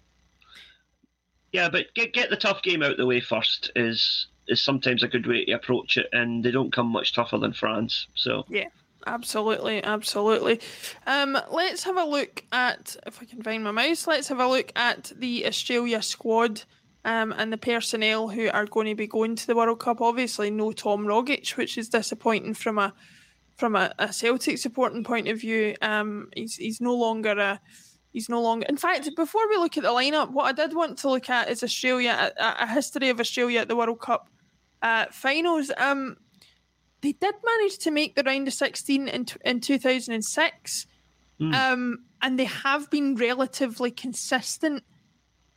Yeah, 1.52 1.70
but 1.70 1.94
get 1.94 2.12
get 2.12 2.30
the 2.30 2.36
tough 2.36 2.64
game 2.64 2.82
out 2.82 2.92
of 2.92 2.98
the 2.98 3.06
way 3.06 3.22
first 3.22 3.72
is 3.75 4.28
is 4.48 4.62
sometimes 4.62 5.04
a 5.04 5.08
good 5.08 5.28
way 5.28 5.46
to 5.46 5.54
approach 5.54 5.98
it, 5.98 6.08
and 6.14 6.44
they 6.44 6.52
don't 6.52 6.74
come 6.74 6.88
much 6.88 7.14
tougher 7.14 7.38
than 7.38 7.54
France. 7.54 8.08
So 8.16 8.46
yeah, 8.50 8.68
absolutely, 9.08 9.84
absolutely. 9.84 10.62
Um, 11.08 11.38
let's 11.52 11.84
have 11.84 11.98
a 11.98 12.06
look 12.06 12.44
at 12.52 12.96
if 13.06 13.22
I 13.22 13.25
can 13.25 13.42
find 13.42 13.64
my 13.64 13.72
mouse. 13.72 14.08
Let's 14.08 14.28
have 14.28 14.40
a 14.40 14.48
look 14.48 14.72
at 14.75 15.12
the 15.18 15.46
Australia 15.46 16.02
squad. 16.02 16.64
Um, 17.08 17.36
and 17.38 17.54
the 17.54 17.58
personnel 17.58 18.30
who 18.30 18.50
are 18.50 18.66
going 18.66 18.88
to 18.88 18.96
be 18.96 19.06
going 19.06 19.36
to 19.36 19.46
the 19.46 19.56
World 19.56 19.80
Cup. 19.80 20.02
Obviously, 20.02 20.50
no 20.50 20.72
Tom 20.72 21.06
Rogic, 21.06 21.56
which 21.56 21.78
is 21.78 21.88
disappointing 21.88 22.56
from 22.56 22.80
a 22.80 22.96
from 23.58 23.75
a, 23.75 23.94
a 24.00 24.12
Celtic 24.12 24.58
supporting 24.58 25.04
point 25.04 25.28
of 25.28 25.40
view. 25.40 25.75
Um, 25.84 26.30
he's 26.36 26.56
he's 26.56 26.82
no 26.82 26.96
longer 26.96 27.32
a 27.32 27.60
he's 28.12 28.30
no 28.30 28.42
longer. 28.42 28.66
In 28.68 28.78
fact, 28.78 29.10
before 29.16 29.48
we 29.50 29.58
look 29.58 29.78
at 29.78 29.84
the 29.84 29.90
lineup, 29.90 30.32
what 30.32 30.46
I 30.46 30.52
did 30.52 30.75
want 30.75 30.98
to 31.00 31.10
look 31.10 31.30
at 31.30 31.50
is 31.50 31.64
Australia, 31.64 32.34
a, 32.40 32.64
a 32.64 32.68
history 32.68 33.10
of 33.10 33.20
Australia 33.20 33.60
at 33.60 33.68
the 33.68 33.75
World 33.75 34.00
Cup 34.00 34.30
uh, 34.86 35.08
finals. 35.12 35.72
Um, 35.77 36.18
they 37.01 37.13
did 37.13 37.36
manage 37.44 37.80
to 37.80 37.92
make 37.92 38.15
the 38.15 38.24
round 38.24 38.48
of 38.48 38.54
16 38.54 39.08
in, 39.08 39.25
in 39.44 39.60
2006. 39.60 40.88
Mm. 41.42 41.54
Um, 41.54 42.06
and 42.22 42.39
they 42.39 42.46
have 42.46 42.89
been 42.92 43.15
relatively 43.15 43.89
consistent 43.89 44.84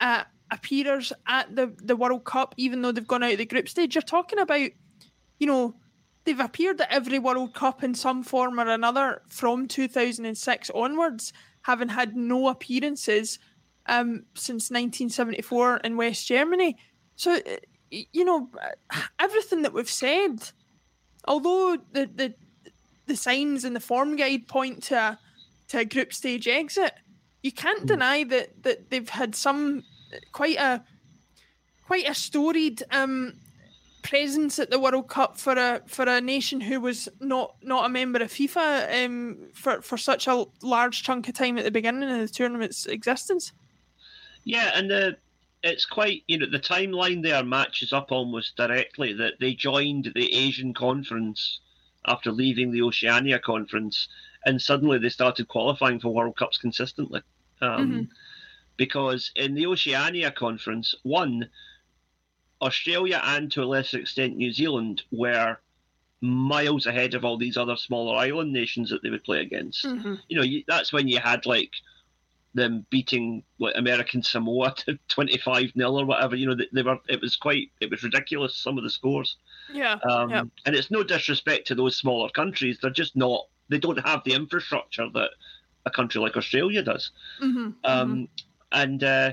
uh, 0.01 0.25
appearers 0.51 1.13
at 1.27 1.55
the, 1.55 1.75
the 1.77 1.95
World 1.95 2.25
Cup, 2.25 2.55
even 2.57 2.81
though 2.81 2.91
they've 2.91 3.07
gone 3.07 3.23
out 3.23 3.33
of 3.33 3.39
the 3.39 3.45
group 3.45 3.69
stage. 3.69 3.95
You're 3.95 4.03
talking 4.03 4.39
about, 4.39 4.71
you 5.39 5.47
know, 5.47 5.75
they've 6.25 6.41
appeared 6.41 6.81
at 6.81 6.91
every 6.91 7.19
World 7.19 7.53
Cup 7.53 7.85
in 7.85 7.95
some 7.95 8.23
form 8.23 8.59
or 8.59 8.69
another 8.69 9.21
from 9.29 9.69
2006 9.69 10.71
onwards, 10.75 11.35
having 11.63 11.89
had 11.89 12.17
no 12.17 12.49
appearances 12.49 13.39
um, 13.85 14.25
since 14.35 14.71
1974 14.71 15.79
in 15.79 15.99
West 15.99 16.27
Germany. 16.27 16.79
So 17.15 17.35
uh, 17.35 17.57
you 17.91 18.25
know, 18.25 18.49
everything 19.19 19.63
that 19.63 19.73
we've 19.73 19.91
said, 19.91 20.51
although 21.27 21.79
the, 21.93 22.11
the 22.15 22.35
the 23.09 23.17
signs 23.17 23.65
and 23.65 23.75
the 23.75 23.81
form 23.81 24.15
guide 24.17 24.47
point 24.47 24.85
to 24.85 24.95
a, 24.95 25.19
to 25.69 25.79
a 25.79 25.85
group 25.85 26.13
stage 26.13 26.47
exit. 26.47 26.93
You 27.43 27.53
can't 27.53 27.87
deny 27.87 28.25
that 28.25 28.63
that 28.63 28.91
they've 28.91 29.09
had 29.09 29.35
some 29.35 29.85
quite 30.33 30.59
a 30.59 30.85
quite 31.87 32.09
a 32.09 32.15
storied 32.15 32.83
um, 32.91 33.35
presence 34.03 34.59
at 34.59 34.71
the 34.71 34.79
World 34.79 35.09
Cup 35.09 35.39
for 35.39 35.55
a 35.55 35.81
for 35.87 36.05
a 36.05 36.21
nation 36.21 36.61
who 36.61 36.81
was 36.81 37.09
not 37.21 37.57
not 37.63 37.87
a 37.87 37.89
member 37.89 38.21
of 38.21 38.31
FIFA 38.31 39.05
um, 39.05 39.49
for 39.55 39.81
for 39.83 39.97
such 39.97 40.27
a 40.27 40.45
large 40.63 41.03
chunk 41.03 41.29
of 41.29 41.35
time 41.35 41.59
at 41.59 41.65
the 41.65 41.71
beginning 41.71 42.11
of 42.11 42.19
the 42.19 42.29
tournament's 42.29 42.87
existence. 42.87 43.53
Yeah, 44.45 44.73
and 44.75 44.91
the 44.91 45.17
it's 45.63 45.85
quite 45.85 46.23
you 46.27 46.39
know 46.39 46.47
the 46.51 46.59
timeline 46.59 47.23
there 47.23 47.43
matches 47.43 47.93
up 47.93 48.13
almost 48.13 48.57
directly 48.57 49.13
that 49.15 49.35
they 49.41 49.55
joined 49.55 50.13
the 50.15 50.33
Asian 50.33 50.73
conference 50.73 51.61
after 52.07 52.31
leaving 52.31 52.71
the 52.71 52.83
Oceania 52.83 53.39
conference, 53.39 54.09
and 54.45 54.61
suddenly 54.61 54.99
they 54.99 55.09
started 55.09 55.49
qualifying 55.49 56.01
for 56.01 56.15
World 56.15 56.37
Cups 56.37 56.59
consistently. 56.59 57.23
Um, 57.61 57.91
mm-hmm. 57.91 58.03
Because 58.77 59.33
in 59.35 59.55
the 59.55 59.67
Oceania 59.67 60.31
conference, 60.31 60.95
one 61.03 61.49
Australia 62.63 63.21
and 63.25 63.51
to 63.53 63.63
a 63.63 63.67
lesser 63.67 63.99
extent 63.99 64.37
New 64.37 64.53
Zealand 64.53 65.03
were 65.11 65.59
miles 66.21 66.87
ahead 66.87 67.15
of 67.15 67.25
all 67.25 67.37
these 67.37 67.57
other 67.57 67.77
smaller 67.77 68.17
island 68.17 68.53
nations 68.53 68.91
that 68.91 69.03
they 69.03 69.11
would 69.11 69.25
play 69.25 69.41
against. 69.41 69.85
Mm-hmm. 69.85 70.15
You 70.29 70.41
know, 70.41 70.59
that's 70.67 70.93
when 70.93 71.09
you 71.09 71.19
had 71.19 71.47
like 71.47 71.73
them 72.59 72.87
beating 72.91 73.43
like 73.59 73.75
American 73.77 74.23
Samoa 74.23 74.75
to 74.79 74.99
twenty 75.09 75.39
five 75.39 75.73
0 75.77 75.93
or 75.93 76.05
whatever. 76.05 76.37
You 76.37 76.49
know, 76.49 76.55
they, 76.55 76.69
they, 76.73 76.83
were. 76.83 76.99
It 77.09 77.21
was 77.21 77.37
quite. 77.37 77.71
It 77.81 77.91
was 77.91 78.03
ridiculous. 78.03 78.57
Some 78.57 78.79
of 78.79 78.85
the 78.85 78.91
scores. 78.91 79.37
Yeah. 79.73 79.99
Um, 80.09 80.31
yeah. 80.31 80.43
And 80.67 80.75
it's 80.77 80.91
no 80.91 81.03
disrespect 81.03 81.69
to 81.69 81.75
those 81.75 81.97
smaller 81.97 82.31
countries. 82.31 82.79
They're 82.81 82.91
just 82.91 83.17
not. 83.17 83.47
They 83.69 83.79
don't 83.79 84.07
have 84.07 84.23
the 84.25 84.35
infrastructure 84.35 85.09
that 85.15 85.31
a 85.87 85.91
country 85.91 86.21
like 86.21 86.37
Australia 86.37 86.83
does. 86.83 87.11
Mm-hmm. 87.43 87.59
Um, 87.59 87.75
mm-hmm. 87.85 88.25
And 88.73 89.05
uh, 89.05 89.33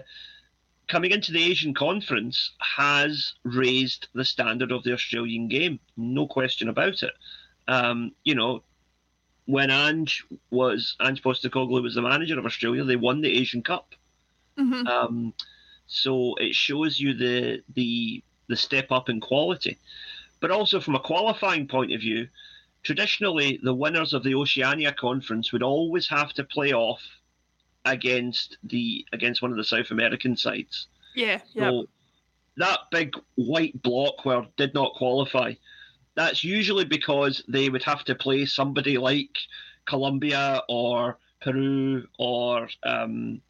coming 0.87 1.11
into 1.11 1.31
the 1.31 1.43
Asian 1.43 1.73
conference 1.73 2.51
has 2.59 3.33
raised 3.43 4.07
the 4.13 4.25
standard 4.25 4.71
of 4.71 4.83
the 4.83 4.93
Australian 4.93 5.47
game, 5.47 5.79
no 5.97 6.27
question 6.27 6.69
about 6.69 7.03
it. 7.03 7.13
Um, 7.67 8.11
you 8.23 8.35
know, 8.35 8.63
when 9.45 9.69
Ange 9.69 10.23
was 10.49 10.95
Ange 11.01 11.21
Postecoglou 11.21 11.83
was 11.83 11.95
the 11.95 12.01
manager 12.01 12.37
of 12.37 12.45
Australia, 12.45 12.83
they 12.83 12.95
won 12.95 13.21
the 13.21 13.37
Asian 13.37 13.61
Cup. 13.61 13.93
Mm-hmm. 14.57 14.87
Um, 14.87 15.33
so 15.87 16.35
it 16.35 16.55
shows 16.55 16.99
you 16.99 17.13
the 17.13 17.61
the 17.73 18.23
the 18.47 18.55
step 18.55 18.91
up 18.91 19.09
in 19.09 19.19
quality, 19.19 19.77
but 20.39 20.51
also 20.51 20.79
from 20.79 20.95
a 20.95 20.99
qualifying 20.99 21.67
point 21.67 21.93
of 21.93 22.01
view. 22.01 22.27
Traditionally, 22.83 23.59
the 23.63 23.73
winners 23.73 24.13
of 24.13 24.23
the 24.23 24.35
Oceania 24.35 24.93
Conference 24.93 25.51
would 25.51 25.63
always 25.63 26.07
have 26.07 26.33
to 26.33 26.43
play 26.43 26.71
off 26.71 27.01
against 27.83 28.57
the 28.63 29.05
against 29.11 29.41
one 29.41 29.51
of 29.51 29.57
the 29.57 29.63
South 29.63 29.91
American 29.91 30.37
sides. 30.37 30.87
Yeah, 31.15 31.39
yeah. 31.53 31.69
So 31.69 31.87
that 32.57 32.79
big 32.91 33.15
white 33.35 33.81
block 33.81 34.25
where 34.25 34.45
did 34.57 34.73
not 34.73 34.93
qualify, 34.93 35.53
that's 36.15 36.43
usually 36.43 36.85
because 36.85 37.43
they 37.47 37.69
would 37.69 37.83
have 37.83 38.03
to 38.05 38.15
play 38.15 38.45
somebody 38.45 38.97
like 38.97 39.37
Colombia 39.85 40.61
or 40.67 41.17
Peru 41.41 42.07
or 42.17 42.69
um, 42.83 43.41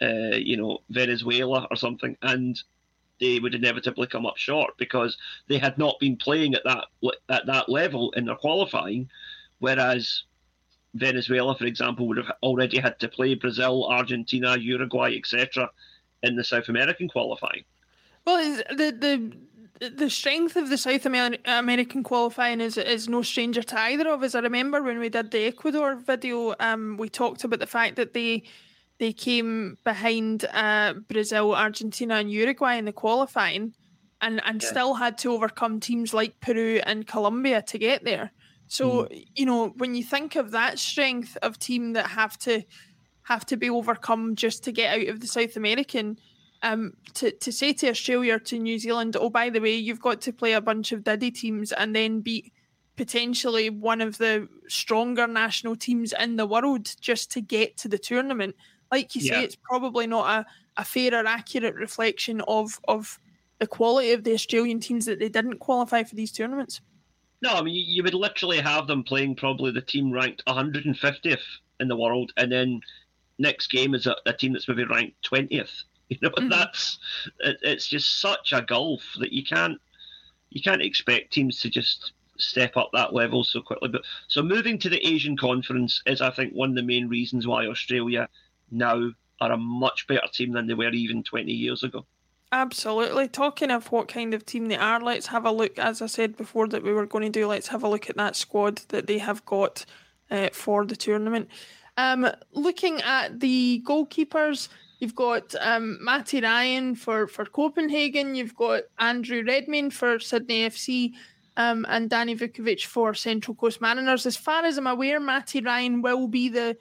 uh, 0.00 0.36
you 0.36 0.56
know 0.56 0.78
Venezuela 0.90 1.66
or 1.70 1.76
something, 1.76 2.16
and 2.22 2.62
they 3.20 3.38
would 3.38 3.54
inevitably 3.54 4.06
come 4.06 4.26
up 4.26 4.36
short 4.36 4.76
because 4.78 5.18
they 5.48 5.58
had 5.58 5.76
not 5.76 5.98
been 5.98 6.16
playing 6.16 6.54
at 6.54 6.64
that 6.64 6.86
at 7.28 7.46
that 7.46 7.68
level 7.68 8.12
in 8.12 8.24
their 8.26 8.36
qualifying, 8.36 9.10
whereas 9.58 10.22
Venezuela, 10.94 11.56
for 11.56 11.66
example, 11.66 12.06
would 12.08 12.16
have 12.16 12.32
already 12.42 12.78
had 12.78 12.98
to 13.00 13.08
play 13.08 13.34
Brazil, 13.34 13.86
Argentina, 13.88 14.56
Uruguay, 14.56 15.14
etc., 15.16 15.70
in 16.22 16.36
the 16.36 16.44
South 16.44 16.68
American 16.68 17.08
qualifying. 17.08 17.64
Well, 18.24 18.62
the 18.70 18.92
the 18.92 19.32
the 19.80 20.10
strength 20.10 20.56
of 20.56 20.70
the 20.70 20.78
South 20.78 21.06
American 21.06 22.02
qualifying 22.02 22.60
is 22.60 22.76
is 22.76 23.08
no 23.08 23.22
stranger 23.22 23.62
to 23.62 23.78
either 23.78 24.08
of 24.08 24.22
us. 24.22 24.34
I 24.34 24.40
remember 24.40 24.82
when 24.82 24.98
we 24.98 25.08
did 25.08 25.30
the 25.30 25.46
Ecuador 25.46 25.96
video, 25.96 26.54
um, 26.60 26.96
we 26.96 27.08
talked 27.08 27.44
about 27.44 27.60
the 27.60 27.66
fact 27.66 27.96
that 27.96 28.14
they 28.14 28.42
they 28.98 29.12
came 29.12 29.78
behind 29.84 30.44
uh, 30.52 30.94
Brazil, 31.08 31.54
Argentina, 31.54 32.16
and 32.16 32.30
Uruguay 32.30 32.74
in 32.74 32.84
the 32.84 32.92
qualifying, 32.92 33.74
and 34.20 34.40
and 34.44 34.62
yeah. 34.62 34.68
still 34.68 34.94
had 34.94 35.18
to 35.18 35.32
overcome 35.32 35.80
teams 35.80 36.12
like 36.12 36.40
Peru 36.40 36.80
and 36.84 37.06
Colombia 37.06 37.62
to 37.62 37.78
get 37.78 38.04
there. 38.04 38.32
So 38.66 39.04
mm. 39.04 39.26
you 39.34 39.46
know 39.46 39.68
when 39.76 39.94
you 39.94 40.02
think 40.02 40.36
of 40.36 40.50
that 40.52 40.78
strength 40.78 41.36
of 41.42 41.58
team 41.58 41.92
that 41.92 42.08
have 42.08 42.36
to 42.40 42.62
have 43.22 43.44
to 43.46 43.56
be 43.56 43.70
overcome 43.70 44.34
just 44.34 44.64
to 44.64 44.72
get 44.72 44.98
out 44.98 45.08
of 45.08 45.20
the 45.20 45.26
South 45.26 45.56
American, 45.56 46.18
um, 46.62 46.94
to 47.14 47.30
to 47.30 47.52
say 47.52 47.72
to 47.74 47.90
Australia 47.90 48.34
or 48.34 48.38
to 48.40 48.58
New 48.58 48.78
Zealand, 48.78 49.16
oh 49.18 49.30
by 49.30 49.50
the 49.50 49.60
way, 49.60 49.74
you've 49.74 50.00
got 50.00 50.20
to 50.22 50.32
play 50.32 50.52
a 50.52 50.60
bunch 50.60 50.92
of 50.92 51.04
Diddy 51.04 51.30
teams 51.30 51.72
and 51.72 51.94
then 51.94 52.20
beat 52.20 52.52
potentially 52.96 53.70
one 53.70 54.00
of 54.00 54.18
the 54.18 54.48
stronger 54.66 55.26
national 55.26 55.76
teams 55.76 56.12
in 56.18 56.36
the 56.36 56.46
world 56.46 56.94
just 57.00 57.30
to 57.30 57.40
get 57.40 57.76
to 57.78 57.88
the 57.88 57.98
tournament. 57.98 58.56
Like 58.90 59.14
you 59.14 59.20
say, 59.20 59.28
yeah. 59.28 59.40
it's 59.40 59.56
probably 59.56 60.06
not 60.06 60.28
a, 60.28 60.46
a 60.80 60.84
fair 60.84 61.14
or 61.14 61.26
accurate 61.26 61.76
reflection 61.76 62.42
of 62.48 62.80
of 62.88 63.18
the 63.60 63.66
quality 63.66 64.12
of 64.12 64.24
the 64.24 64.34
Australian 64.34 64.80
teams 64.80 65.06
that 65.06 65.18
they 65.18 65.28
didn't 65.28 65.58
qualify 65.58 66.02
for 66.02 66.14
these 66.14 66.32
tournaments. 66.32 66.80
No, 67.40 67.54
I 67.54 67.62
mean 67.62 67.74
you 67.74 68.02
would 68.02 68.14
literally 68.14 68.58
have 68.58 68.86
them 68.86 69.04
playing 69.04 69.36
probably 69.36 69.70
the 69.70 69.80
team 69.80 70.10
ranked 70.10 70.44
150th 70.46 71.38
in 71.80 71.88
the 71.88 71.96
world, 71.96 72.32
and 72.36 72.50
then 72.50 72.80
next 73.38 73.68
game 73.68 73.94
is 73.94 74.06
a, 74.06 74.16
a 74.26 74.32
team 74.32 74.52
that's 74.52 74.68
maybe 74.68 74.84
ranked 74.84 75.16
20th. 75.30 75.84
You 76.10 76.16
know, 76.22 76.30
mm-hmm. 76.30 76.48
that's 76.48 76.98
it, 77.40 77.58
it's 77.60 77.86
just 77.86 78.20
such 78.20 78.54
a 78.54 78.62
gulf 78.62 79.02
that 79.20 79.30
you 79.30 79.44
can't 79.44 79.78
you 80.48 80.62
can't 80.62 80.80
expect 80.80 81.34
teams 81.34 81.60
to 81.60 81.68
just 81.68 82.12
step 82.38 82.76
up 82.76 82.90
that 82.92 83.12
level 83.12 83.44
so 83.44 83.60
quickly. 83.60 83.88
But 83.88 84.02
so 84.26 84.42
moving 84.42 84.78
to 84.78 84.88
the 84.88 85.06
Asian 85.06 85.36
conference 85.36 86.02
is, 86.06 86.22
I 86.22 86.30
think, 86.30 86.54
one 86.54 86.70
of 86.70 86.76
the 86.76 86.82
main 86.82 87.08
reasons 87.08 87.46
why 87.46 87.66
Australia 87.66 88.28
now 88.70 89.10
are 89.40 89.52
a 89.52 89.56
much 89.56 90.06
better 90.06 90.26
team 90.32 90.52
than 90.52 90.66
they 90.66 90.74
were 90.74 90.90
even 90.90 91.22
20 91.22 91.52
years 91.52 91.82
ago. 91.82 92.06
Absolutely. 92.50 93.28
Talking 93.28 93.70
of 93.70 93.92
what 93.92 94.08
kind 94.08 94.32
of 94.32 94.46
team 94.46 94.68
they 94.68 94.76
are, 94.76 95.00
let's 95.00 95.26
have 95.26 95.44
a 95.44 95.52
look. 95.52 95.78
As 95.78 96.00
I 96.00 96.06
said 96.06 96.36
before, 96.36 96.66
that 96.68 96.82
we 96.82 96.92
were 96.92 97.06
going 97.06 97.30
to 97.30 97.40
do, 97.40 97.46
let's 97.46 97.68
have 97.68 97.82
a 97.82 97.88
look 97.88 98.08
at 98.08 98.16
that 98.16 98.36
squad 98.36 98.78
that 98.88 99.06
they 99.06 99.18
have 99.18 99.44
got 99.44 99.84
uh, 100.30 100.48
for 100.52 100.86
the 100.86 100.96
tournament. 100.96 101.48
Um, 101.98 102.30
looking 102.52 103.02
at 103.02 103.40
the 103.40 103.82
goalkeepers, 103.86 104.68
you've 104.98 105.14
got 105.14 105.54
um, 105.60 105.98
Matty 106.02 106.40
Ryan 106.40 106.94
for, 106.94 107.26
for 107.26 107.44
Copenhagen, 107.44 108.34
you've 108.34 108.54
got 108.54 108.82
Andrew 108.98 109.42
Redmayne 109.46 109.90
for 109.90 110.18
Sydney 110.18 110.68
FC, 110.68 111.12
um, 111.56 111.84
and 111.88 112.08
Danny 112.08 112.36
Vukovic 112.36 112.86
for 112.86 113.14
Central 113.14 113.54
Coast 113.54 113.80
Mariners. 113.80 114.26
As 114.26 114.36
far 114.36 114.64
as 114.64 114.78
I'm 114.78 114.86
aware, 114.86 115.20
Matty 115.20 115.60
Ryan 115.60 116.02
will 116.02 116.28
be 116.28 116.48
the 116.48 116.76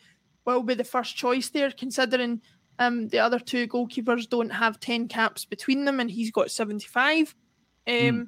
will 0.45 0.63
be 0.63 0.75
the 0.75 0.83
first 0.83 1.17
choice 1.17 1.49
there, 1.49 1.71
considering 1.71 2.41
um, 2.79 3.09
the 3.09 3.19
other 3.19 3.39
two 3.39 3.67
goalkeepers 3.67 4.29
don't 4.29 4.51
have 4.51 4.79
ten 4.79 5.07
caps 5.07 5.45
between 5.45 5.83
them, 5.83 5.99
and 5.99 6.09
he's 6.09 6.31
got 6.31 6.51
seventy 6.51 6.87
five. 6.87 7.35
Um, 7.87 7.93
mm. 7.93 8.27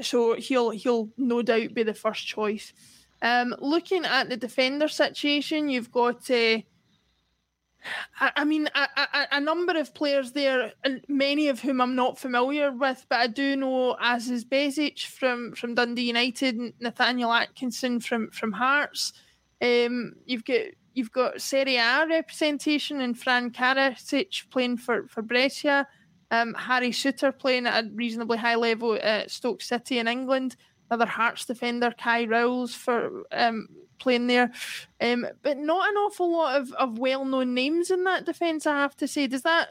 So 0.00 0.34
he'll 0.34 0.70
he'll 0.70 1.10
no 1.16 1.42
doubt 1.42 1.74
be 1.74 1.82
the 1.82 1.94
first 1.94 2.26
choice. 2.26 2.72
Um, 3.20 3.54
looking 3.58 4.04
at 4.04 4.28
the 4.28 4.36
defender 4.36 4.88
situation, 4.88 5.68
you've 5.68 5.90
got. 5.90 6.30
Uh, 6.30 6.60
I, 8.20 8.44
mean, 8.44 8.68
a, 8.74 9.40
number 9.40 9.78
of 9.78 9.94
players 9.94 10.32
there, 10.32 10.72
many 11.08 11.48
of 11.48 11.60
whom 11.60 11.80
I'm 11.80 11.94
not 11.94 12.18
familiar 12.18 12.72
with, 12.72 13.06
but 13.08 13.20
I 13.20 13.26
do 13.26 13.56
know 13.56 13.96
Aziz 14.02 14.44
Behich 14.44 15.06
from, 15.06 15.54
from 15.54 15.74
Dundee 15.74 16.02
United, 16.02 16.74
Nathaniel 16.80 17.32
Atkinson 17.32 18.00
from 18.00 18.30
from 18.30 18.52
Hearts. 18.52 19.12
Um, 19.60 20.14
you've 20.24 20.44
got 20.44 20.66
You've 20.98 21.12
got 21.12 21.40
Serie 21.40 21.76
A 21.76 22.04
representation 22.08 23.00
and 23.00 23.16
Fran 23.16 23.52
Karacic 23.52 24.50
playing 24.50 24.78
for, 24.78 25.06
for 25.06 25.22
Brescia. 25.22 25.86
Um, 26.32 26.54
Harry 26.54 26.90
Souttar 26.90 27.38
playing 27.38 27.68
at 27.68 27.84
a 27.84 27.88
reasonably 27.94 28.36
high 28.36 28.56
level 28.56 28.98
at 29.00 29.30
Stoke 29.30 29.62
City 29.62 30.00
in 30.00 30.08
England. 30.08 30.56
Another 30.90 31.06
Hearts 31.06 31.44
defender, 31.44 31.94
Kye 31.96 32.24
Rowles, 32.24 32.74
for 32.74 33.22
um, 33.30 33.68
playing 33.98 34.26
there. 34.26 34.52
Um, 35.00 35.26
but 35.42 35.58
not 35.58 35.88
an 35.88 35.96
awful 35.96 36.32
lot 36.32 36.60
of, 36.60 36.72
of 36.72 36.98
well 36.98 37.24
known 37.24 37.54
names 37.54 37.90
in 37.90 38.04
that 38.04 38.26
defence, 38.26 38.66
I 38.66 38.76
have 38.76 38.96
to 38.96 39.08
say. 39.08 39.26
Does 39.26 39.42
that 39.42 39.70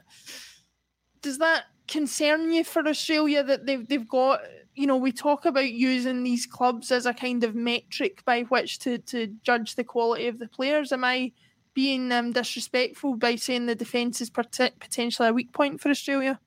does 1.22 1.38
that 1.40 1.66
concern 1.88 2.52
you 2.52 2.64
for 2.64 2.88
Australia 2.88 3.44
that 3.44 3.66
they've 3.66 3.88
they've 3.88 4.08
got 4.08 4.42
you 4.78 4.86
know, 4.86 4.96
we 4.96 5.12
talk 5.12 5.46
about 5.46 5.72
using 5.72 6.24
these 6.24 6.46
clubs 6.46 6.92
as 6.92 7.08
a 7.08 7.14
kind 7.14 7.44
of 7.44 7.56
metric 7.56 8.24
by 8.26 8.44
which 8.44 8.78
to 8.80 9.00
to 9.00 9.28
judge 9.42 9.76
the 9.76 9.84
quality 9.84 10.28
of 10.28 10.38
the 10.38 10.48
players. 10.48 10.92
Am 10.92 11.04
I 11.04 11.32
being 11.74 12.12
um, 12.12 12.32
disrespectful 12.32 13.16
by 13.16 13.36
saying 13.36 13.66
the 13.66 13.76
defence 13.76 14.22
is 14.22 14.30
potentially 14.30 15.28
a 15.28 15.34
weak 15.34 15.52
point 15.52 15.82
for 15.82 15.90
Australia? 15.90 16.40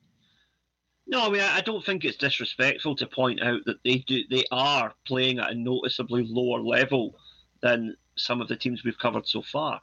No, 1.08 1.26
I 1.26 1.28
mean 1.28 1.40
I 1.40 1.60
don't 1.60 1.84
think 1.84 2.04
it's 2.04 2.16
disrespectful 2.16 2.94
to 2.96 3.06
point 3.06 3.42
out 3.42 3.62
that 3.66 3.82
they 3.84 4.04
do 4.06 4.22
they 4.30 4.44
are 4.52 4.94
playing 5.06 5.40
at 5.40 5.50
a 5.50 5.54
noticeably 5.56 6.24
lower 6.28 6.60
level 6.60 7.16
than 7.62 7.96
some 8.16 8.40
of 8.40 8.48
the 8.48 8.56
teams 8.56 8.84
we've 8.84 8.98
covered 8.98 9.26
so 9.26 9.42
far. 9.42 9.80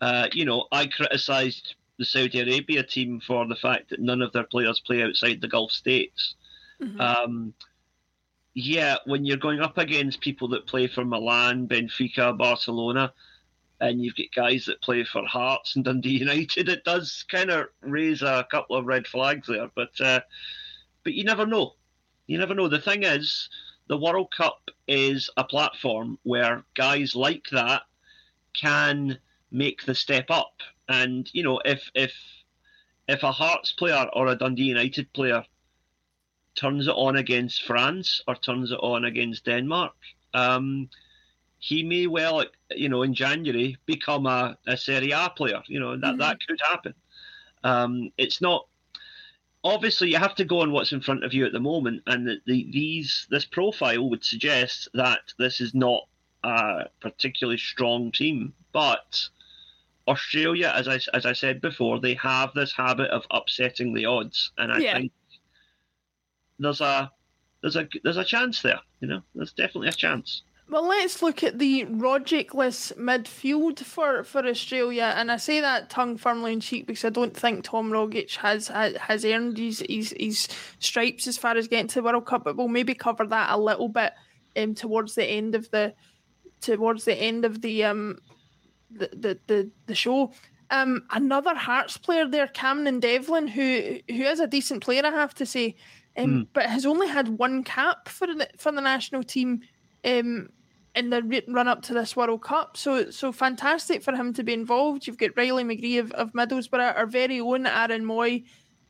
Uh, 0.00 0.28
you 0.32 0.44
know, 0.44 0.66
I 0.72 0.86
criticised 0.86 1.74
the 1.98 2.04
Saudi 2.04 2.40
Arabia 2.40 2.82
team 2.82 3.20
for 3.20 3.46
the 3.46 3.56
fact 3.56 3.90
that 3.90 4.00
none 4.00 4.22
of 4.22 4.32
their 4.32 4.44
players 4.44 4.80
play 4.80 5.02
outside 5.02 5.40
the 5.40 5.48
Gulf 5.48 5.72
states. 5.72 6.34
Mm-hmm. 6.80 7.00
Um, 7.00 7.54
yeah, 8.54 8.96
when 9.06 9.24
you're 9.24 9.36
going 9.36 9.60
up 9.60 9.78
against 9.78 10.20
people 10.20 10.48
that 10.48 10.66
play 10.66 10.86
for 10.86 11.04
Milan, 11.04 11.68
Benfica, 11.68 12.36
Barcelona, 12.36 13.12
and 13.80 14.02
you've 14.02 14.16
got 14.16 14.26
guys 14.34 14.64
that 14.64 14.80
play 14.80 15.04
for 15.04 15.24
Hearts 15.26 15.76
and 15.76 15.84
Dundee 15.84 16.10
United, 16.20 16.68
it 16.68 16.84
does 16.84 17.24
kind 17.30 17.50
of 17.50 17.66
raise 17.82 18.22
a 18.22 18.46
couple 18.50 18.76
of 18.76 18.86
red 18.86 19.06
flags 19.06 19.48
there. 19.48 19.70
But 19.74 20.00
uh, 20.00 20.20
but 21.04 21.14
you 21.14 21.24
never 21.24 21.46
know. 21.46 21.74
You 22.26 22.38
never 22.38 22.54
know. 22.54 22.68
The 22.68 22.80
thing 22.80 23.02
is, 23.02 23.48
the 23.88 23.96
World 23.96 24.32
Cup 24.36 24.60
is 24.88 25.30
a 25.36 25.44
platform 25.44 26.18
where 26.22 26.64
guys 26.74 27.14
like 27.14 27.46
that 27.52 27.82
can 28.52 29.18
make 29.50 29.84
the 29.84 29.94
step 29.94 30.26
up. 30.30 30.60
And 30.88 31.28
you 31.32 31.42
know, 31.42 31.60
if 31.64 31.90
if 31.94 32.14
if 33.08 33.22
a 33.22 33.32
Hearts 33.32 33.72
player 33.72 34.06
or 34.12 34.28
a 34.28 34.36
Dundee 34.36 34.64
United 34.64 35.12
player 35.12 35.44
turns 36.54 36.88
it 36.88 36.94
on 36.96 37.16
against 37.16 37.62
France 37.62 38.20
or 38.26 38.34
turns 38.34 38.72
it 38.72 38.80
on 38.80 39.04
against 39.04 39.44
Denmark, 39.44 39.94
um, 40.34 40.88
he 41.58 41.82
may 41.82 42.06
well, 42.06 42.44
you 42.70 42.88
know, 42.88 43.02
in 43.02 43.14
January 43.14 43.76
become 43.86 44.26
a, 44.26 44.56
a 44.66 44.76
Serie 44.76 45.12
A 45.12 45.30
player. 45.30 45.62
You 45.66 45.80
know, 45.80 45.96
that, 45.96 46.06
mm-hmm. 46.06 46.18
that 46.18 46.38
could 46.46 46.60
happen. 46.68 46.94
Um, 47.64 48.10
it's 48.16 48.40
not 48.40 48.66
obviously 49.66 50.10
you 50.10 50.18
have 50.18 50.34
to 50.36 50.44
go 50.44 50.60
on 50.60 50.72
what's 50.72 50.92
in 50.92 51.00
front 51.00 51.24
of 51.24 51.34
you 51.34 51.44
at 51.44 51.52
the 51.52 51.60
moment, 51.60 52.02
and 52.06 52.26
the, 52.26 52.40
the, 52.46 52.68
these 52.70 53.26
this 53.30 53.44
profile 53.44 54.08
would 54.08 54.24
suggest 54.24 54.88
that 54.94 55.32
this 55.38 55.60
is 55.60 55.74
not 55.74 56.06
a 56.44 56.84
particularly 57.00 57.58
strong 57.58 58.12
team. 58.12 58.52
But 58.72 59.28
Australia, 60.08 60.72
as 60.74 60.88
I 60.88 61.00
as 61.14 61.26
I 61.26 61.32
said 61.32 61.60
before, 61.60 62.00
they 62.00 62.14
have 62.14 62.52
this 62.54 62.72
habit 62.72 63.10
of 63.10 63.24
upsetting 63.30 63.94
the 63.94 64.06
odds, 64.06 64.52
and 64.58 64.72
I 64.72 64.78
yeah. 64.78 64.94
think 64.98 65.12
there's 66.58 66.80
a 66.80 67.10
there's 67.60 67.76
a 67.76 67.88
there's 68.04 68.16
a 68.16 68.24
chance 68.24 68.62
there. 68.62 68.80
You 69.00 69.08
know, 69.08 69.22
there's 69.34 69.52
definitely 69.52 69.88
a 69.88 69.92
chance. 69.92 70.42
Well, 70.68 70.88
let's 70.88 71.22
look 71.22 71.44
at 71.44 71.60
the 71.60 71.84
Rogic-less 71.84 72.92
midfield 72.98 73.78
for, 73.78 74.24
for 74.24 74.44
Australia, 74.44 75.14
and 75.16 75.30
I 75.30 75.36
say 75.36 75.60
that 75.60 75.90
tongue 75.90 76.16
firmly 76.16 76.54
in 76.54 76.60
cheek 76.60 76.88
because 76.88 77.04
I 77.04 77.10
don't 77.10 77.36
think 77.36 77.62
Tom 77.62 77.90
Rogic 77.90 78.34
has 78.36 78.66
has 78.66 79.24
earned 79.24 79.58
his, 79.58 79.84
his 79.88 80.12
his 80.18 80.48
stripes 80.80 81.28
as 81.28 81.38
far 81.38 81.56
as 81.56 81.68
getting 81.68 81.86
to 81.88 81.94
the 81.96 82.02
World 82.02 82.26
Cup. 82.26 82.42
But 82.42 82.56
we'll 82.56 82.66
maybe 82.66 82.94
cover 82.94 83.24
that 83.26 83.50
a 83.52 83.56
little 83.56 83.88
bit 83.88 84.12
um, 84.56 84.74
towards 84.74 85.14
the 85.14 85.24
end 85.24 85.54
of 85.54 85.70
the 85.70 85.94
towards 86.60 87.04
the 87.04 87.14
end 87.14 87.44
of 87.44 87.62
the 87.62 87.84
um 87.84 88.18
the 88.90 89.08
the 89.12 89.38
the, 89.46 89.70
the 89.86 89.94
show. 89.94 90.32
Um, 90.70 91.04
another 91.12 91.54
Hearts 91.54 91.96
player 91.96 92.26
there, 92.26 92.48
Cameron 92.48 92.98
Devlin, 92.98 93.46
who 93.46 93.98
who 94.08 94.22
is 94.24 94.40
a 94.40 94.48
decent 94.48 94.82
player, 94.82 95.06
I 95.06 95.10
have 95.10 95.34
to 95.34 95.46
say, 95.46 95.76
um, 96.16 96.30
mm. 96.30 96.46
but 96.52 96.66
has 96.66 96.84
only 96.84 97.06
had 97.06 97.28
one 97.28 97.62
cap 97.62 98.08
for 98.08 98.26
the 98.26 98.48
for 98.58 98.72
the 98.72 98.80
national 98.80 99.22
team 99.22 99.60
um, 100.04 100.48
in 100.96 101.10
the 101.10 101.42
run 101.48 101.68
up 101.68 101.82
to 101.82 101.94
this 101.94 102.16
World 102.16 102.42
Cup. 102.42 102.76
So 102.76 103.10
so 103.10 103.30
fantastic 103.30 104.02
for 104.02 104.14
him 104.14 104.32
to 104.34 104.42
be 104.42 104.54
involved. 104.54 105.06
You've 105.06 105.18
got 105.18 105.36
Riley 105.36 105.62
McGree 105.62 106.00
of, 106.00 106.10
of 106.12 106.32
Middlesbrough, 106.32 106.96
our 106.96 107.06
very 107.06 107.38
own 107.38 107.66
Aaron 107.66 108.04
Mooy 108.04 108.44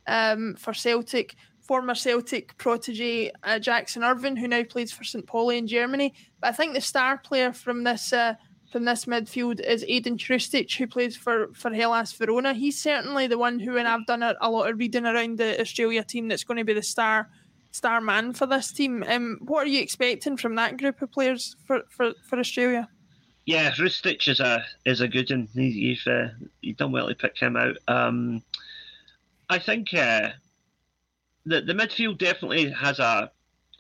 um, 0.06 0.54
for 0.54 0.72
Celtic, 0.72 1.34
former 1.60 1.94
Celtic 1.94 2.56
protege 2.58 3.32
uh, 3.42 3.58
Jackson 3.58 4.04
Irvine, 4.04 4.36
who 4.36 4.46
now 4.46 4.62
plays 4.62 4.92
for 4.92 5.02
St. 5.02 5.26
Pauli 5.26 5.58
in 5.58 5.66
Germany. 5.66 6.14
But 6.40 6.48
I 6.48 6.52
think 6.52 6.74
the 6.74 6.80
star 6.80 7.18
player 7.18 7.52
from 7.52 7.82
this 7.82 8.12
uh, 8.12 8.34
from 8.70 8.84
this 8.84 9.04
midfield 9.06 9.60
is 9.60 9.84
Ajdin 9.84 10.18
Hrustic, 10.18 10.72
who 10.74 10.86
plays 10.86 11.16
for, 11.16 11.48
for 11.54 11.72
Hellas 11.72 12.12
Verona. 12.12 12.52
He's 12.52 12.80
certainly 12.80 13.26
the 13.26 13.38
one 13.38 13.58
who, 13.58 13.76
and 13.76 13.86
I've 13.86 14.06
done 14.06 14.22
a, 14.22 14.34
a 14.40 14.50
lot 14.50 14.68
of 14.68 14.78
reading 14.78 15.06
around 15.06 15.38
the 15.38 15.60
Australia 15.60 16.04
team, 16.04 16.28
that's 16.28 16.44
going 16.44 16.58
to 16.58 16.64
be 16.64 16.74
the 16.74 16.82
star 16.82 17.30
star 17.76 18.00
man 18.00 18.32
for 18.32 18.46
this 18.46 18.72
team. 18.72 19.04
Um, 19.06 19.38
what 19.42 19.66
are 19.66 19.70
you 19.70 19.80
expecting 19.80 20.36
from 20.36 20.54
that 20.56 20.78
group 20.78 21.02
of 21.02 21.12
players 21.12 21.56
for, 21.66 21.82
for, 21.90 22.12
for 22.28 22.38
Australia? 22.38 22.88
Yeah, 23.44 23.70
Hrustic 23.70 24.26
is 24.26 24.40
a 24.40 24.64
is 24.84 25.00
a 25.00 25.06
good 25.06 25.30
one. 25.30 25.48
You've 25.54 26.04
uh, 26.06 26.28
you've 26.62 26.78
done 26.78 26.90
well 26.90 27.08
to 27.08 27.14
pick 27.14 27.38
him 27.38 27.56
out. 27.56 27.76
Um, 27.86 28.42
I 29.48 29.60
think 29.60 29.94
uh, 29.94 30.30
the 31.44 31.60
the 31.60 31.72
midfield 31.72 32.18
definitely 32.18 32.70
has 32.72 32.98
a 32.98 33.30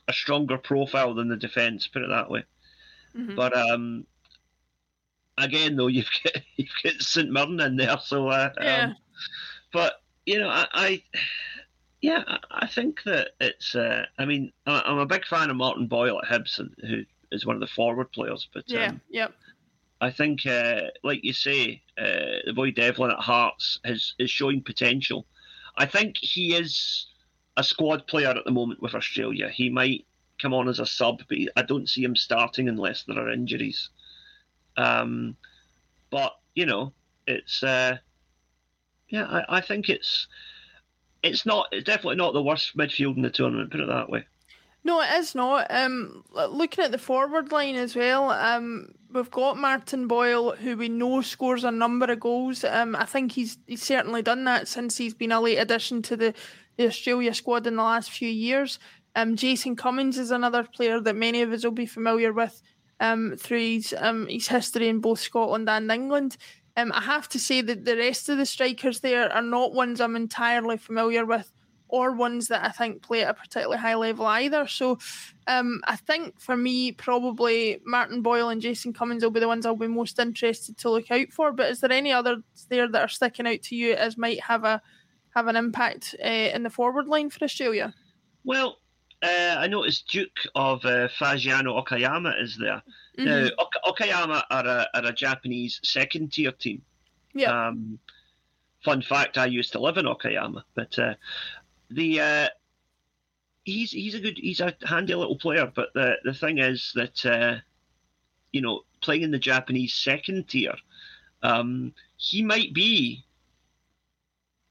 a 0.06 0.12
stronger 0.12 0.56
profile 0.56 1.14
than 1.14 1.28
the 1.28 1.36
defence. 1.36 1.88
Put 1.88 2.02
it 2.02 2.10
that 2.10 2.30
way. 2.30 2.44
Mm-hmm. 3.16 3.34
But 3.34 3.56
um, 3.56 4.06
again, 5.36 5.74
though, 5.74 5.86
you've 5.88 6.10
got 6.22 6.34
you've 6.56 6.68
got 6.84 6.94
St 7.00 7.30
Mirren 7.30 7.58
in 7.58 7.76
there, 7.76 7.98
so 7.98 8.28
uh, 8.28 8.50
yeah. 8.60 8.84
Um, 8.84 8.96
but 9.72 10.00
you 10.26 10.38
know, 10.38 10.48
I, 10.48 10.66
I 10.72 11.02
yeah, 12.06 12.38
I 12.52 12.68
think 12.68 13.02
that 13.02 13.30
it's. 13.40 13.74
Uh, 13.74 14.06
I 14.16 14.26
mean, 14.26 14.52
I'm 14.64 14.98
a 14.98 15.06
big 15.06 15.26
fan 15.26 15.50
of 15.50 15.56
Martin 15.56 15.88
Boyle 15.88 16.20
at 16.22 16.28
Hibs, 16.30 16.60
who 16.86 17.02
is 17.32 17.44
one 17.44 17.56
of 17.56 17.60
the 17.60 17.66
forward 17.66 18.12
players. 18.12 18.48
But 18.54 18.62
yeah, 18.68 18.90
um, 18.90 19.00
yep. 19.10 19.32
I 20.00 20.12
think, 20.12 20.46
uh, 20.46 20.82
like 21.02 21.24
you 21.24 21.32
say, 21.32 21.82
uh, 21.98 22.46
the 22.46 22.52
boy 22.54 22.70
Devlin 22.70 23.10
at 23.10 23.18
Hearts 23.18 23.80
is 23.84 24.14
is 24.20 24.30
showing 24.30 24.62
potential. 24.62 25.26
I 25.76 25.86
think 25.86 26.16
he 26.16 26.54
is 26.54 27.06
a 27.56 27.64
squad 27.64 28.06
player 28.06 28.28
at 28.28 28.44
the 28.44 28.52
moment 28.52 28.80
with 28.80 28.94
Australia. 28.94 29.48
He 29.48 29.68
might 29.68 30.06
come 30.40 30.54
on 30.54 30.68
as 30.68 30.78
a 30.78 30.86
sub, 30.86 31.22
but 31.28 31.38
I 31.56 31.62
don't 31.62 31.88
see 31.88 32.04
him 32.04 32.14
starting 32.14 32.68
unless 32.68 33.02
there 33.02 33.18
are 33.18 33.32
injuries. 33.32 33.90
Um, 34.76 35.36
but 36.10 36.36
you 36.54 36.66
know, 36.66 36.92
it's 37.26 37.64
uh, 37.64 37.96
yeah, 39.08 39.24
I, 39.24 39.56
I 39.56 39.60
think 39.60 39.88
it's 39.88 40.28
it's 41.22 41.46
not. 41.46 41.68
It's 41.72 41.84
definitely 41.84 42.16
not 42.16 42.32
the 42.32 42.42
worst 42.42 42.76
midfield 42.76 43.16
in 43.16 43.22
the 43.22 43.30
tournament. 43.30 43.70
Put 43.70 43.80
it 43.80 43.88
that 43.88 44.10
way. 44.10 44.24
No, 44.84 45.00
it 45.00 45.10
is 45.14 45.34
not. 45.34 45.66
Um, 45.70 46.22
looking 46.32 46.84
at 46.84 46.92
the 46.92 46.98
forward 46.98 47.50
line 47.50 47.74
as 47.74 47.96
well, 47.96 48.30
um, 48.30 48.94
we've 49.12 49.30
got 49.32 49.56
Martin 49.56 50.06
Boyle, 50.06 50.52
who 50.52 50.76
we 50.76 50.88
know 50.88 51.22
scores 51.22 51.64
a 51.64 51.72
number 51.72 52.06
of 52.06 52.20
goals. 52.20 52.62
Um, 52.62 52.94
I 52.94 53.04
think 53.04 53.32
he's 53.32 53.58
he's 53.66 53.82
certainly 53.82 54.22
done 54.22 54.44
that 54.44 54.68
since 54.68 54.96
he's 54.96 55.14
been 55.14 55.32
a 55.32 55.40
late 55.40 55.58
addition 55.58 56.02
to 56.02 56.16
the, 56.16 56.34
the 56.76 56.86
Australia 56.86 57.34
squad 57.34 57.66
in 57.66 57.76
the 57.76 57.82
last 57.82 58.10
few 58.12 58.28
years. 58.28 58.78
Um, 59.16 59.34
Jason 59.34 59.74
Cummings 59.74 60.18
is 60.18 60.30
another 60.30 60.62
player 60.62 61.00
that 61.00 61.16
many 61.16 61.42
of 61.42 61.52
us 61.52 61.64
will 61.64 61.72
be 61.72 61.86
familiar 61.86 62.32
with 62.32 62.62
um, 63.00 63.34
through 63.36 63.58
his 63.58 63.94
um, 63.98 64.28
his 64.28 64.46
history 64.46 64.88
in 64.88 65.00
both 65.00 65.18
Scotland 65.18 65.68
and 65.68 65.90
England. 65.90 66.36
Um, 66.76 66.92
I 66.92 67.00
have 67.00 67.28
to 67.30 67.38
say 67.38 67.62
that 67.62 67.84
the 67.84 67.96
rest 67.96 68.28
of 68.28 68.38
the 68.38 68.46
strikers 68.46 69.00
there 69.00 69.32
are 69.32 69.42
not 69.42 69.72
ones 69.72 70.00
I'm 70.00 70.16
entirely 70.16 70.76
familiar 70.76 71.24
with 71.24 71.50
or 71.88 72.12
ones 72.12 72.48
that 72.48 72.64
I 72.64 72.70
think 72.70 73.02
play 73.02 73.22
at 73.22 73.30
a 73.30 73.34
particularly 73.34 73.78
high 73.78 73.94
level 73.94 74.26
either. 74.26 74.66
So 74.66 74.98
um, 75.46 75.80
I 75.84 75.96
think 75.96 76.40
for 76.40 76.56
me, 76.56 76.92
probably 76.92 77.80
Martin 77.84 78.22
Boyle 78.22 78.48
and 78.48 78.60
Jason 78.60 78.92
Cummings 78.92 79.22
will 79.22 79.30
be 79.30 79.40
the 79.40 79.48
ones 79.48 79.64
I'll 79.64 79.76
be 79.76 79.86
most 79.86 80.18
interested 80.18 80.76
to 80.78 80.90
look 80.90 81.10
out 81.10 81.30
for. 81.30 81.52
But 81.52 81.70
is 81.70 81.80
there 81.80 81.92
any 81.92 82.12
others 82.12 82.42
there 82.68 82.88
that 82.88 83.02
are 83.02 83.08
sticking 83.08 83.46
out 83.46 83.62
to 83.62 83.76
you 83.76 83.94
as 83.94 84.18
might 84.18 84.40
have 84.40 84.64
a 84.64 84.82
have 85.34 85.46
an 85.48 85.56
impact 85.56 86.14
uh, 86.24 86.28
in 86.28 86.62
the 86.62 86.70
forward 86.70 87.06
line 87.06 87.30
for 87.30 87.44
Australia? 87.44 87.94
Well, 88.44 88.78
uh, 89.22 89.56
I 89.58 89.66
noticed 89.66 90.08
Duke 90.08 90.46
of 90.54 90.84
uh, 90.84 91.08
Fagiano 91.08 91.82
Okayama 91.82 92.40
is 92.42 92.56
there. 92.56 92.82
Mm-hmm. 93.18 93.24
Now, 93.24 93.48
ok- 93.58 93.80
Okayama 93.86 94.42
are 94.50 94.66
a, 94.66 94.88
are 94.94 95.06
a 95.06 95.12
Japanese 95.12 95.80
second 95.82 96.32
tier 96.32 96.52
team. 96.52 96.82
Yeah. 97.34 97.68
Um, 97.68 97.98
fun 98.84 99.02
fact: 99.02 99.38
I 99.38 99.46
used 99.46 99.72
to 99.72 99.80
live 99.80 99.96
in 99.96 100.06
Okayama, 100.06 100.62
but 100.74 100.98
uh, 100.98 101.14
the 101.90 102.20
uh, 102.20 102.48
he's 103.64 103.90
he's 103.90 104.14
a 104.14 104.20
good 104.20 104.38
he's 104.38 104.60
a 104.60 104.74
handy 104.84 105.14
little 105.14 105.38
player. 105.38 105.70
But 105.74 105.92
the 105.94 106.16
the 106.24 106.34
thing 106.34 106.58
is 106.58 106.92
that 106.94 107.24
uh, 107.26 107.56
you 108.52 108.60
know 108.60 108.82
playing 109.00 109.22
in 109.22 109.30
the 109.30 109.38
Japanese 109.38 109.94
second 109.94 110.48
tier, 110.48 110.74
um, 111.42 111.94
he 112.16 112.42
might 112.42 112.74
be 112.74 113.24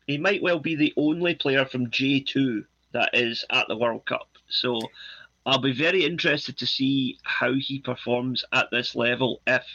he 0.07 0.17
might 0.17 0.43
well 0.43 0.59
be 0.59 0.75
the 0.75 0.93
only 0.97 1.35
player 1.35 1.65
from 1.65 1.89
J 1.89 2.19
two 2.19 2.65
that 2.91 3.09
is 3.13 3.43
at 3.49 3.67
the 3.67 3.77
World 3.77 4.05
Cup. 4.05 4.29
So 4.49 4.79
I'll 5.45 5.59
be 5.59 5.73
very 5.73 6.05
interested 6.05 6.57
to 6.57 6.67
see 6.67 7.17
how 7.23 7.53
he 7.53 7.79
performs 7.79 8.43
at 8.51 8.69
this 8.71 8.95
level 8.95 9.41
if 9.47 9.65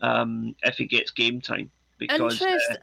um, 0.00 0.54
if 0.62 0.76
he 0.76 0.86
gets 0.86 1.10
game 1.10 1.40
time. 1.40 1.70
Because 1.98 2.40
Interest- 2.40 2.70
uh, 2.72 2.76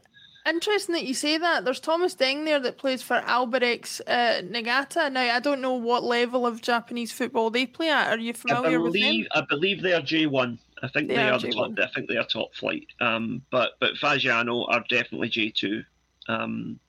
Interesting 0.46 0.94
that 0.94 1.04
you 1.04 1.12
say 1.12 1.36
that. 1.36 1.66
There's 1.66 1.80
Thomas 1.80 2.14
Deng 2.14 2.46
there 2.46 2.58
that 2.60 2.78
plays 2.78 3.02
for 3.02 3.20
Albirex 3.20 4.00
uh, 4.06 4.40
Niigata. 4.40 5.10
Now 5.10 5.20
I 5.20 5.38
don't 5.38 5.60
know 5.60 5.74
what 5.74 6.02
level 6.02 6.46
of 6.46 6.62
Japanese 6.62 7.12
football 7.12 7.50
they 7.50 7.66
play 7.66 7.90
at. 7.90 8.08
Are 8.08 8.18
you 8.18 8.32
familiar 8.32 8.78
believe, 8.78 8.82
with 8.82 9.28
them? 9.34 9.42
I 9.42 9.46
believe 9.46 9.82
they 9.82 9.92
are 9.92 10.00
J 10.00 10.26
one. 10.26 10.58
I 10.82 10.88
think 10.88 11.08
they, 11.08 11.16
they 11.16 11.28
are, 11.28 11.34
are 11.34 11.38
the 11.38 11.52
top. 11.52 11.72
I 11.78 11.86
think 11.88 12.08
they 12.08 12.16
are 12.16 12.24
top 12.24 12.54
flight. 12.54 12.86
Um, 13.00 13.42
but 13.50 13.72
but 13.80 13.94
Fagiano 13.96 14.66
are 14.70 14.82
definitely 14.88 15.28
J 15.28 15.50
two. 15.50 15.84
Um, 16.26 16.80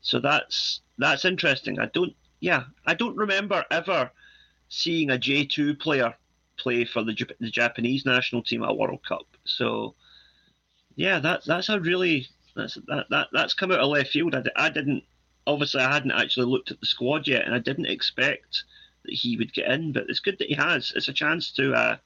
so 0.00 0.18
that's 0.18 0.80
that's 0.98 1.24
interesting. 1.24 1.78
I 1.78 1.86
don't 1.86 2.14
yeah, 2.40 2.64
I 2.86 2.94
don't 2.94 3.16
remember 3.16 3.64
ever 3.70 4.10
seeing 4.68 5.10
a 5.10 5.18
J2 5.18 5.78
player 5.78 6.14
play 6.56 6.84
for 6.84 7.02
the 7.02 7.14
the 7.40 7.50
Japanese 7.50 8.04
national 8.04 8.42
team 8.42 8.62
at 8.62 8.76
World 8.76 9.00
Cup. 9.06 9.26
So, 9.44 9.94
yeah, 10.96 11.18
that's 11.20 11.46
that's 11.46 11.68
a 11.68 11.80
really 11.80 12.28
that's 12.56 12.74
that, 12.88 13.06
that 13.10 13.28
that's 13.32 13.54
come 13.54 13.70
out 13.72 13.80
of 13.80 13.88
left 13.88 14.10
field. 14.10 14.34
I, 14.34 14.42
I 14.56 14.70
didn't 14.70 15.04
obviously 15.46 15.82
I 15.82 15.92
hadn't 15.92 16.12
actually 16.12 16.46
looked 16.46 16.70
at 16.70 16.80
the 16.80 16.86
squad 16.86 17.28
yet, 17.28 17.44
and 17.44 17.54
I 17.54 17.58
didn't 17.58 17.86
expect 17.86 18.64
that 19.04 19.12
he 19.12 19.36
would 19.36 19.52
get 19.52 19.70
in. 19.70 19.92
But 19.92 20.06
it's 20.08 20.20
good 20.20 20.38
that 20.38 20.48
he 20.48 20.54
has. 20.54 20.92
It's 20.96 21.08
a 21.08 21.12
chance 21.12 21.52
to 21.52 21.74
uh, 21.74 21.96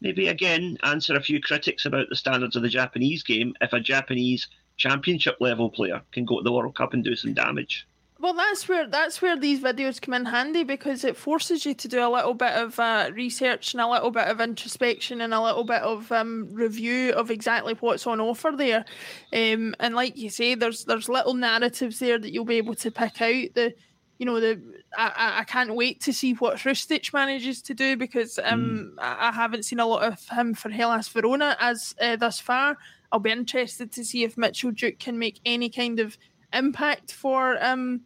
maybe 0.00 0.28
again 0.28 0.78
answer 0.82 1.16
a 1.16 1.22
few 1.22 1.40
critics 1.40 1.84
about 1.84 2.08
the 2.08 2.16
standards 2.16 2.54
of 2.54 2.62
the 2.62 2.68
Japanese 2.68 3.22
game. 3.22 3.54
If 3.60 3.72
a 3.72 3.80
Japanese 3.80 4.46
championship 4.76 5.36
level 5.40 5.70
player 5.70 6.02
can 6.12 6.24
go 6.24 6.38
to 6.38 6.44
the 6.44 6.52
World 6.52 6.74
Cup 6.76 6.92
and 6.94 7.04
do 7.04 7.14
some 7.14 7.34
damage. 7.34 7.86
Well, 8.22 8.34
that's 8.34 8.68
where 8.68 8.86
that's 8.86 9.20
where 9.20 9.36
these 9.36 9.58
videos 9.58 10.00
come 10.00 10.14
in 10.14 10.24
handy 10.24 10.62
because 10.62 11.02
it 11.02 11.16
forces 11.16 11.66
you 11.66 11.74
to 11.74 11.88
do 11.88 12.06
a 12.06 12.08
little 12.08 12.34
bit 12.34 12.52
of 12.52 12.78
uh, 12.78 13.10
research 13.12 13.74
and 13.74 13.80
a 13.80 13.88
little 13.88 14.12
bit 14.12 14.28
of 14.28 14.40
introspection 14.40 15.20
and 15.20 15.34
a 15.34 15.42
little 15.42 15.64
bit 15.64 15.82
of 15.82 16.12
um, 16.12 16.48
review 16.52 17.12
of 17.14 17.32
exactly 17.32 17.74
what's 17.80 18.06
on 18.06 18.20
offer 18.20 18.52
there. 18.56 18.84
Um, 19.32 19.74
and 19.80 19.96
like 19.96 20.16
you 20.16 20.30
say, 20.30 20.54
there's 20.54 20.84
there's 20.84 21.08
little 21.08 21.34
narratives 21.34 21.98
there 21.98 22.16
that 22.16 22.32
you'll 22.32 22.44
be 22.44 22.58
able 22.58 22.76
to 22.76 22.92
pick 22.92 23.20
out. 23.20 23.54
The 23.54 23.74
you 24.18 24.26
know 24.26 24.38
the 24.38 24.62
I, 24.96 25.40
I 25.40 25.44
can't 25.44 25.74
wait 25.74 26.00
to 26.02 26.12
see 26.12 26.34
what 26.34 26.58
Hrustic 26.58 27.12
manages 27.12 27.60
to 27.62 27.74
do 27.74 27.96
because 27.96 28.38
um 28.44 28.92
mm. 28.96 29.02
I, 29.02 29.30
I, 29.30 29.32
haven't 29.32 29.64
seen 29.64 29.80
a 29.80 29.86
lot 29.86 30.04
of 30.04 30.28
him 30.28 30.54
for 30.54 30.68
Hellas 30.70 31.08
Verona 31.08 31.56
as 31.58 31.92
uh, 32.00 32.14
thus 32.14 32.38
far. 32.38 32.78
I'll 33.10 33.18
be 33.18 33.32
interested 33.32 33.90
to 33.90 34.04
see 34.04 34.22
if 34.22 34.38
Mitchell 34.38 34.70
Duke 34.70 35.00
can 35.00 35.18
make 35.18 35.40
any 35.44 35.68
kind 35.68 35.98
of 35.98 36.16
impact 36.52 37.12
for 37.12 37.58
um 37.64 38.02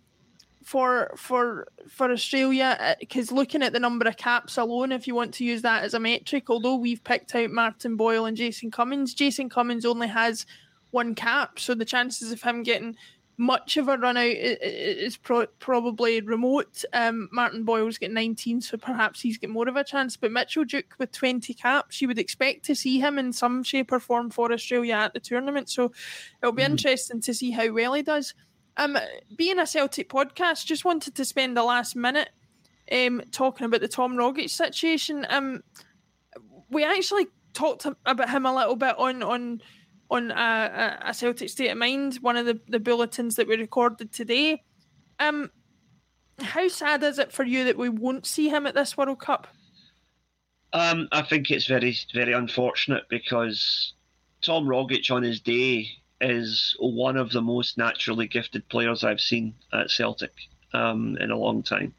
for 0.66 1.12
for 1.16 1.68
for 1.88 2.10
Australia 2.10 2.96
because 2.98 3.30
uh, 3.30 3.36
looking 3.36 3.62
at 3.62 3.72
the 3.72 3.78
number 3.78 4.08
of 4.08 4.16
caps 4.16 4.58
alone, 4.58 4.90
if 4.90 5.06
you 5.06 5.14
want 5.14 5.32
to 5.34 5.44
use 5.44 5.62
that 5.62 5.84
as 5.84 5.94
a 5.94 6.00
metric, 6.00 6.50
although 6.50 6.74
we've 6.74 7.04
picked 7.04 7.36
out 7.36 7.52
Martin 7.52 7.94
Boyle 7.94 8.24
and 8.24 8.36
Jason 8.36 8.72
Cummings, 8.72 9.14
Jason 9.14 9.48
Cummings 9.48 9.84
only 9.84 10.08
has 10.08 10.44
one 10.90 11.14
cap, 11.14 11.60
so 11.60 11.72
the 11.72 11.84
chances 11.84 12.32
of 12.32 12.42
him 12.42 12.64
getting 12.64 12.96
much 13.38 13.76
of 13.76 13.86
a 13.86 13.96
run 13.96 14.16
out 14.16 14.26
is 14.26 15.16
pro- 15.16 15.46
probably 15.60 16.20
remote. 16.20 16.84
Um, 16.92 17.28
Martin 17.30 17.62
Boyle's 17.62 17.98
got 17.98 18.10
19, 18.10 18.60
so 18.62 18.76
perhaps 18.76 19.20
he's 19.20 19.38
got 19.38 19.50
more 19.50 19.68
of 19.68 19.76
a 19.76 19.84
chance. 19.84 20.16
But 20.16 20.32
Mitchell 20.32 20.64
Duke 20.64 20.94
with 20.98 21.12
20 21.12 21.54
caps, 21.54 22.00
you 22.00 22.08
would 22.08 22.18
expect 22.18 22.64
to 22.64 22.74
see 22.74 22.98
him 22.98 23.20
in 23.20 23.32
some 23.32 23.62
shape 23.62 23.92
or 23.92 24.00
form 24.00 24.30
for 24.30 24.52
Australia 24.52 24.94
at 24.94 25.12
the 25.12 25.20
tournament. 25.20 25.68
So 25.68 25.92
it'll 26.42 26.52
be 26.52 26.62
mm. 26.62 26.70
interesting 26.70 27.20
to 27.20 27.34
see 27.34 27.50
how 27.50 27.70
well 27.72 27.92
he 27.92 28.02
does. 28.02 28.34
Um, 28.76 28.98
being 29.36 29.58
a 29.58 29.66
Celtic 29.66 30.08
podcast, 30.08 30.66
just 30.66 30.84
wanted 30.84 31.14
to 31.14 31.24
spend 31.24 31.56
the 31.56 31.62
last 31.62 31.96
minute 31.96 32.28
um, 32.92 33.22
talking 33.30 33.64
about 33.64 33.80
the 33.80 33.88
Tom 33.88 34.16
Rogic 34.16 34.50
situation. 34.50 35.26
Um, 35.28 35.62
we 36.70 36.84
actually 36.84 37.28
talked 37.54 37.86
about 38.04 38.30
him 38.30 38.44
a 38.44 38.54
little 38.54 38.76
bit 38.76 38.94
on 38.98 39.22
on 39.22 39.62
on 40.10 40.30
a, 40.30 40.98
a 41.06 41.14
Celtic 41.14 41.48
State 41.48 41.70
of 41.70 41.78
Mind, 41.78 42.16
one 42.20 42.36
of 42.36 42.46
the, 42.46 42.60
the 42.68 42.78
bulletins 42.78 43.34
that 43.36 43.48
we 43.48 43.56
recorded 43.56 44.12
today. 44.12 44.62
Um, 45.18 45.50
how 46.40 46.68
sad 46.68 47.02
is 47.02 47.18
it 47.18 47.32
for 47.32 47.44
you 47.44 47.64
that 47.64 47.78
we 47.78 47.88
won't 47.88 48.26
see 48.26 48.48
him 48.48 48.66
at 48.66 48.74
this 48.74 48.96
World 48.96 49.18
Cup? 49.18 49.48
Um, 50.72 51.08
I 51.10 51.22
think 51.22 51.50
it's 51.50 51.66
very 51.66 51.96
very 52.12 52.34
unfortunate 52.34 53.04
because 53.08 53.94
Tom 54.42 54.66
Rogic 54.66 55.10
on 55.10 55.22
his 55.22 55.40
day 55.40 55.88
is 56.20 56.76
one 56.78 57.16
of 57.16 57.30
the 57.30 57.42
most 57.42 57.76
naturally 57.76 58.26
gifted 58.26 58.68
players 58.68 59.04
I've 59.04 59.20
seen 59.20 59.54
at 59.72 59.90
Celtic 59.90 60.32
um, 60.72 61.16
in 61.20 61.30
a 61.30 61.36
long 61.36 61.62
time. 61.62 61.94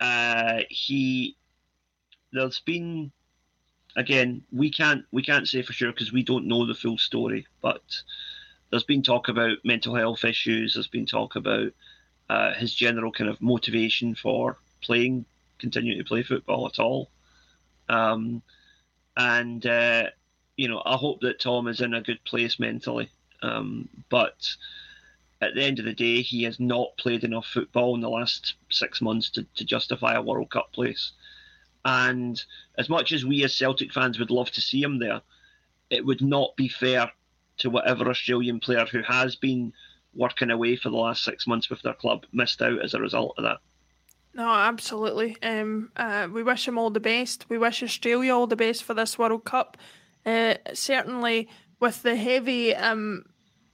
Uh, 0.00 0.60
he, 0.68 1.36
there's 2.32 2.60
been, 2.60 3.12
again, 3.96 4.42
we 4.52 4.70
can't 4.70 5.04
we 5.10 5.22
can't 5.22 5.48
say 5.48 5.62
for 5.62 5.72
sure 5.72 5.92
because 5.92 6.12
we 6.12 6.22
don't 6.22 6.48
know 6.48 6.66
the 6.66 6.74
full 6.74 6.98
story, 6.98 7.46
but 7.62 7.82
there's 8.70 8.84
been 8.84 9.02
talk 9.02 9.28
about 9.28 9.58
mental 9.64 9.94
health 9.94 10.24
issues. 10.24 10.74
There's 10.74 10.88
been 10.88 11.06
talk 11.06 11.36
about 11.36 11.72
uh, 12.28 12.54
his 12.54 12.74
general 12.74 13.12
kind 13.12 13.30
of 13.30 13.40
motivation 13.40 14.14
for 14.14 14.58
playing, 14.82 15.24
continuing 15.58 15.98
to 15.98 16.04
play 16.04 16.22
football 16.22 16.66
at 16.66 16.78
all. 16.78 17.10
Um, 17.88 18.42
and 19.16 19.64
uh, 19.64 20.06
you 20.56 20.68
know, 20.68 20.82
I 20.84 20.96
hope 20.96 21.20
that 21.20 21.40
Tom 21.40 21.68
is 21.68 21.80
in 21.80 21.94
a 21.94 22.00
good 22.00 22.22
place 22.24 22.58
mentally. 22.58 23.10
Um, 23.42 23.88
but 24.08 24.46
at 25.40 25.54
the 25.54 25.62
end 25.62 25.78
of 25.78 25.84
the 25.84 25.92
day, 25.92 26.22
he 26.22 26.44
has 26.44 26.58
not 26.58 26.96
played 26.96 27.24
enough 27.24 27.46
football 27.46 27.94
in 27.94 28.00
the 28.00 28.08
last 28.08 28.54
six 28.70 29.02
months 29.02 29.30
to, 29.30 29.46
to 29.56 29.64
justify 29.64 30.14
a 30.14 30.22
World 30.22 30.50
Cup 30.50 30.72
place. 30.72 31.12
And 31.84 32.42
as 32.78 32.88
much 32.88 33.12
as 33.12 33.24
we 33.24 33.44
as 33.44 33.56
Celtic 33.56 33.92
fans 33.92 34.18
would 34.18 34.30
love 34.30 34.50
to 34.52 34.60
see 34.60 34.82
him 34.82 34.98
there, 34.98 35.20
it 35.90 36.04
would 36.04 36.22
not 36.22 36.56
be 36.56 36.68
fair 36.68 37.12
to 37.58 37.70
whatever 37.70 38.10
Australian 38.10 38.60
player 38.60 38.86
who 38.86 39.02
has 39.02 39.36
been 39.36 39.72
working 40.14 40.50
away 40.50 40.76
for 40.76 40.88
the 40.88 40.96
last 40.96 41.22
six 41.22 41.46
months 41.46 41.70
with 41.70 41.82
their 41.82 41.94
club 41.94 42.24
missed 42.32 42.62
out 42.62 42.82
as 42.82 42.94
a 42.94 43.00
result 43.00 43.34
of 43.38 43.44
that. 43.44 43.58
No, 44.34 44.48
absolutely. 44.48 45.36
Um, 45.42 45.90
uh, 45.96 46.28
we 46.30 46.42
wish 46.42 46.66
him 46.66 46.76
all 46.76 46.90
the 46.90 47.00
best. 47.00 47.46
We 47.48 47.56
wish 47.56 47.82
Australia 47.82 48.34
all 48.34 48.46
the 48.46 48.56
best 48.56 48.82
for 48.82 48.92
this 48.92 49.18
World 49.18 49.44
Cup. 49.44 49.76
Uh, 50.26 50.56
certainly, 50.74 51.48
with 51.80 52.02
the 52.02 52.16
heavy 52.16 52.74
um, 52.74 53.24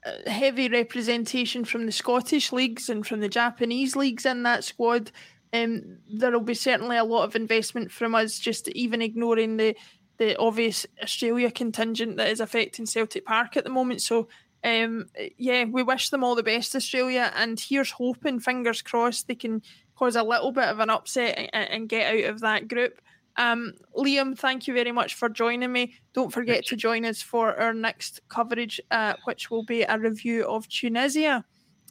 uh, 0.05 0.31
heavy 0.31 0.69
representation 0.69 1.65
from 1.65 1.87
the 1.87 1.93
Scottish 1.93 2.53
leagues 2.53 2.91
and 2.91 3.07
from 3.07 3.21
the 3.21 3.29
Japanese 3.29 3.97
leagues 3.97 4.27
in 4.27 4.43
that 4.43 4.63
squad, 4.63 5.11
um, 5.53 5.99
there 6.13 6.31
will 6.31 6.41
be 6.41 6.55
certainly 6.55 6.99
a 6.99 7.05
lot 7.05 7.25
of 7.25 7.35
investment 7.35 7.91
from 7.91 8.15
us. 8.15 8.39
Just 8.39 8.69
even 8.69 9.01
ignoring 9.01 9.57
the 9.57 9.75
the 10.19 10.39
obvious 10.39 10.87
Australia 11.03 11.51
contingent 11.51 12.19
that 12.19 12.29
is 12.29 12.41
affecting 12.41 12.87
Celtic 12.87 13.25
Park 13.25 13.57
at 13.57 13.65
the 13.65 13.71
moment. 13.71 14.03
So. 14.03 14.29
Um, 14.65 15.07
yeah, 15.39 15.65
we 15.65 15.83
wish 15.83 16.11
them 16.11 16.23
all 16.23 16.37
the 16.37 16.45
best, 16.45 16.77
Australia, 16.77 17.33
and 17.35 17.59
here's 17.59 17.91
hoping, 17.91 18.39
fingers 18.39 18.81
crossed, 18.81 19.27
they 19.27 19.35
can 19.35 19.61
cause 19.97 20.15
a 20.15 20.23
little 20.23 20.53
bit 20.53 20.69
of 20.69 20.79
an 20.79 20.89
upset 20.89 21.37
and, 21.53 21.69
and 21.69 21.89
get 21.89 22.15
out 22.15 22.31
of 22.31 22.41
that 22.43 22.69
group. 22.69 23.01
Um, 23.37 23.73
Liam, 23.97 24.39
thank 24.39 24.67
you 24.67 24.75
very 24.75 24.93
much 24.93 25.15
for 25.15 25.29
joining 25.29 25.73
me. 25.73 25.95
Don't 26.13 26.33
forget 26.33 26.67
to 26.67 26.77
join 26.77 27.05
us 27.05 27.23
for 27.23 27.59
our 27.59 27.73
next 27.73 28.21
coverage, 28.29 28.81
uh, 28.91 29.15
which 29.25 29.51
will 29.51 29.65
be 29.65 29.83
a 29.83 29.99
review 29.99 30.45
of 30.45 30.69
Tunisia. 30.69 31.45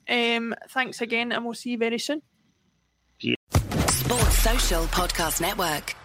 Um, 0.10 0.56
thanks 0.70 1.02
again, 1.02 1.32
and 1.32 1.44
we'll 1.46 1.54
see 1.54 1.72
you 1.72 1.78
very 1.78 2.00
soon. 2.00 2.22
Sports 3.88 4.40
Social 4.40 4.84
Podcast 4.86 5.42
Network. 5.42 5.96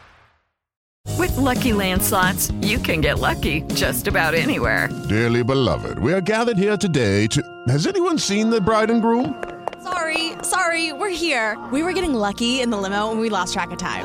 With 1.19 1.37
lucky 1.37 1.71
landslots, 1.71 2.53
you 2.65 2.79
can 2.79 3.01
get 3.01 3.19
lucky 3.19 3.63
just 3.75 4.07
about 4.07 4.35
anywhere. 4.35 4.89
Dearly 5.09 5.43
beloved, 5.43 5.99
we 5.99 6.13
are 6.13 6.21
gathered 6.21 6.59
here 6.59 6.77
today 6.77 7.27
to. 7.29 7.43
Has 7.69 7.87
anyone 7.87 8.19
seen 8.19 8.51
the 8.51 8.61
bride 8.61 8.91
and 8.91 9.01
groom? 9.01 9.43
Sorry, 9.83 10.33
sorry, 10.43 10.93
we're 10.93 11.09
here. 11.09 11.57
We 11.73 11.83
were 11.83 11.93
getting 11.93 12.13
lucky 12.13 12.61
in 12.61 12.71
the 12.71 12.77
limo 12.77 13.11
and 13.11 13.21
we 13.21 13.31
lost 13.31 13.55
track 13.55 13.71
of 13.71 13.79
time. 13.79 14.05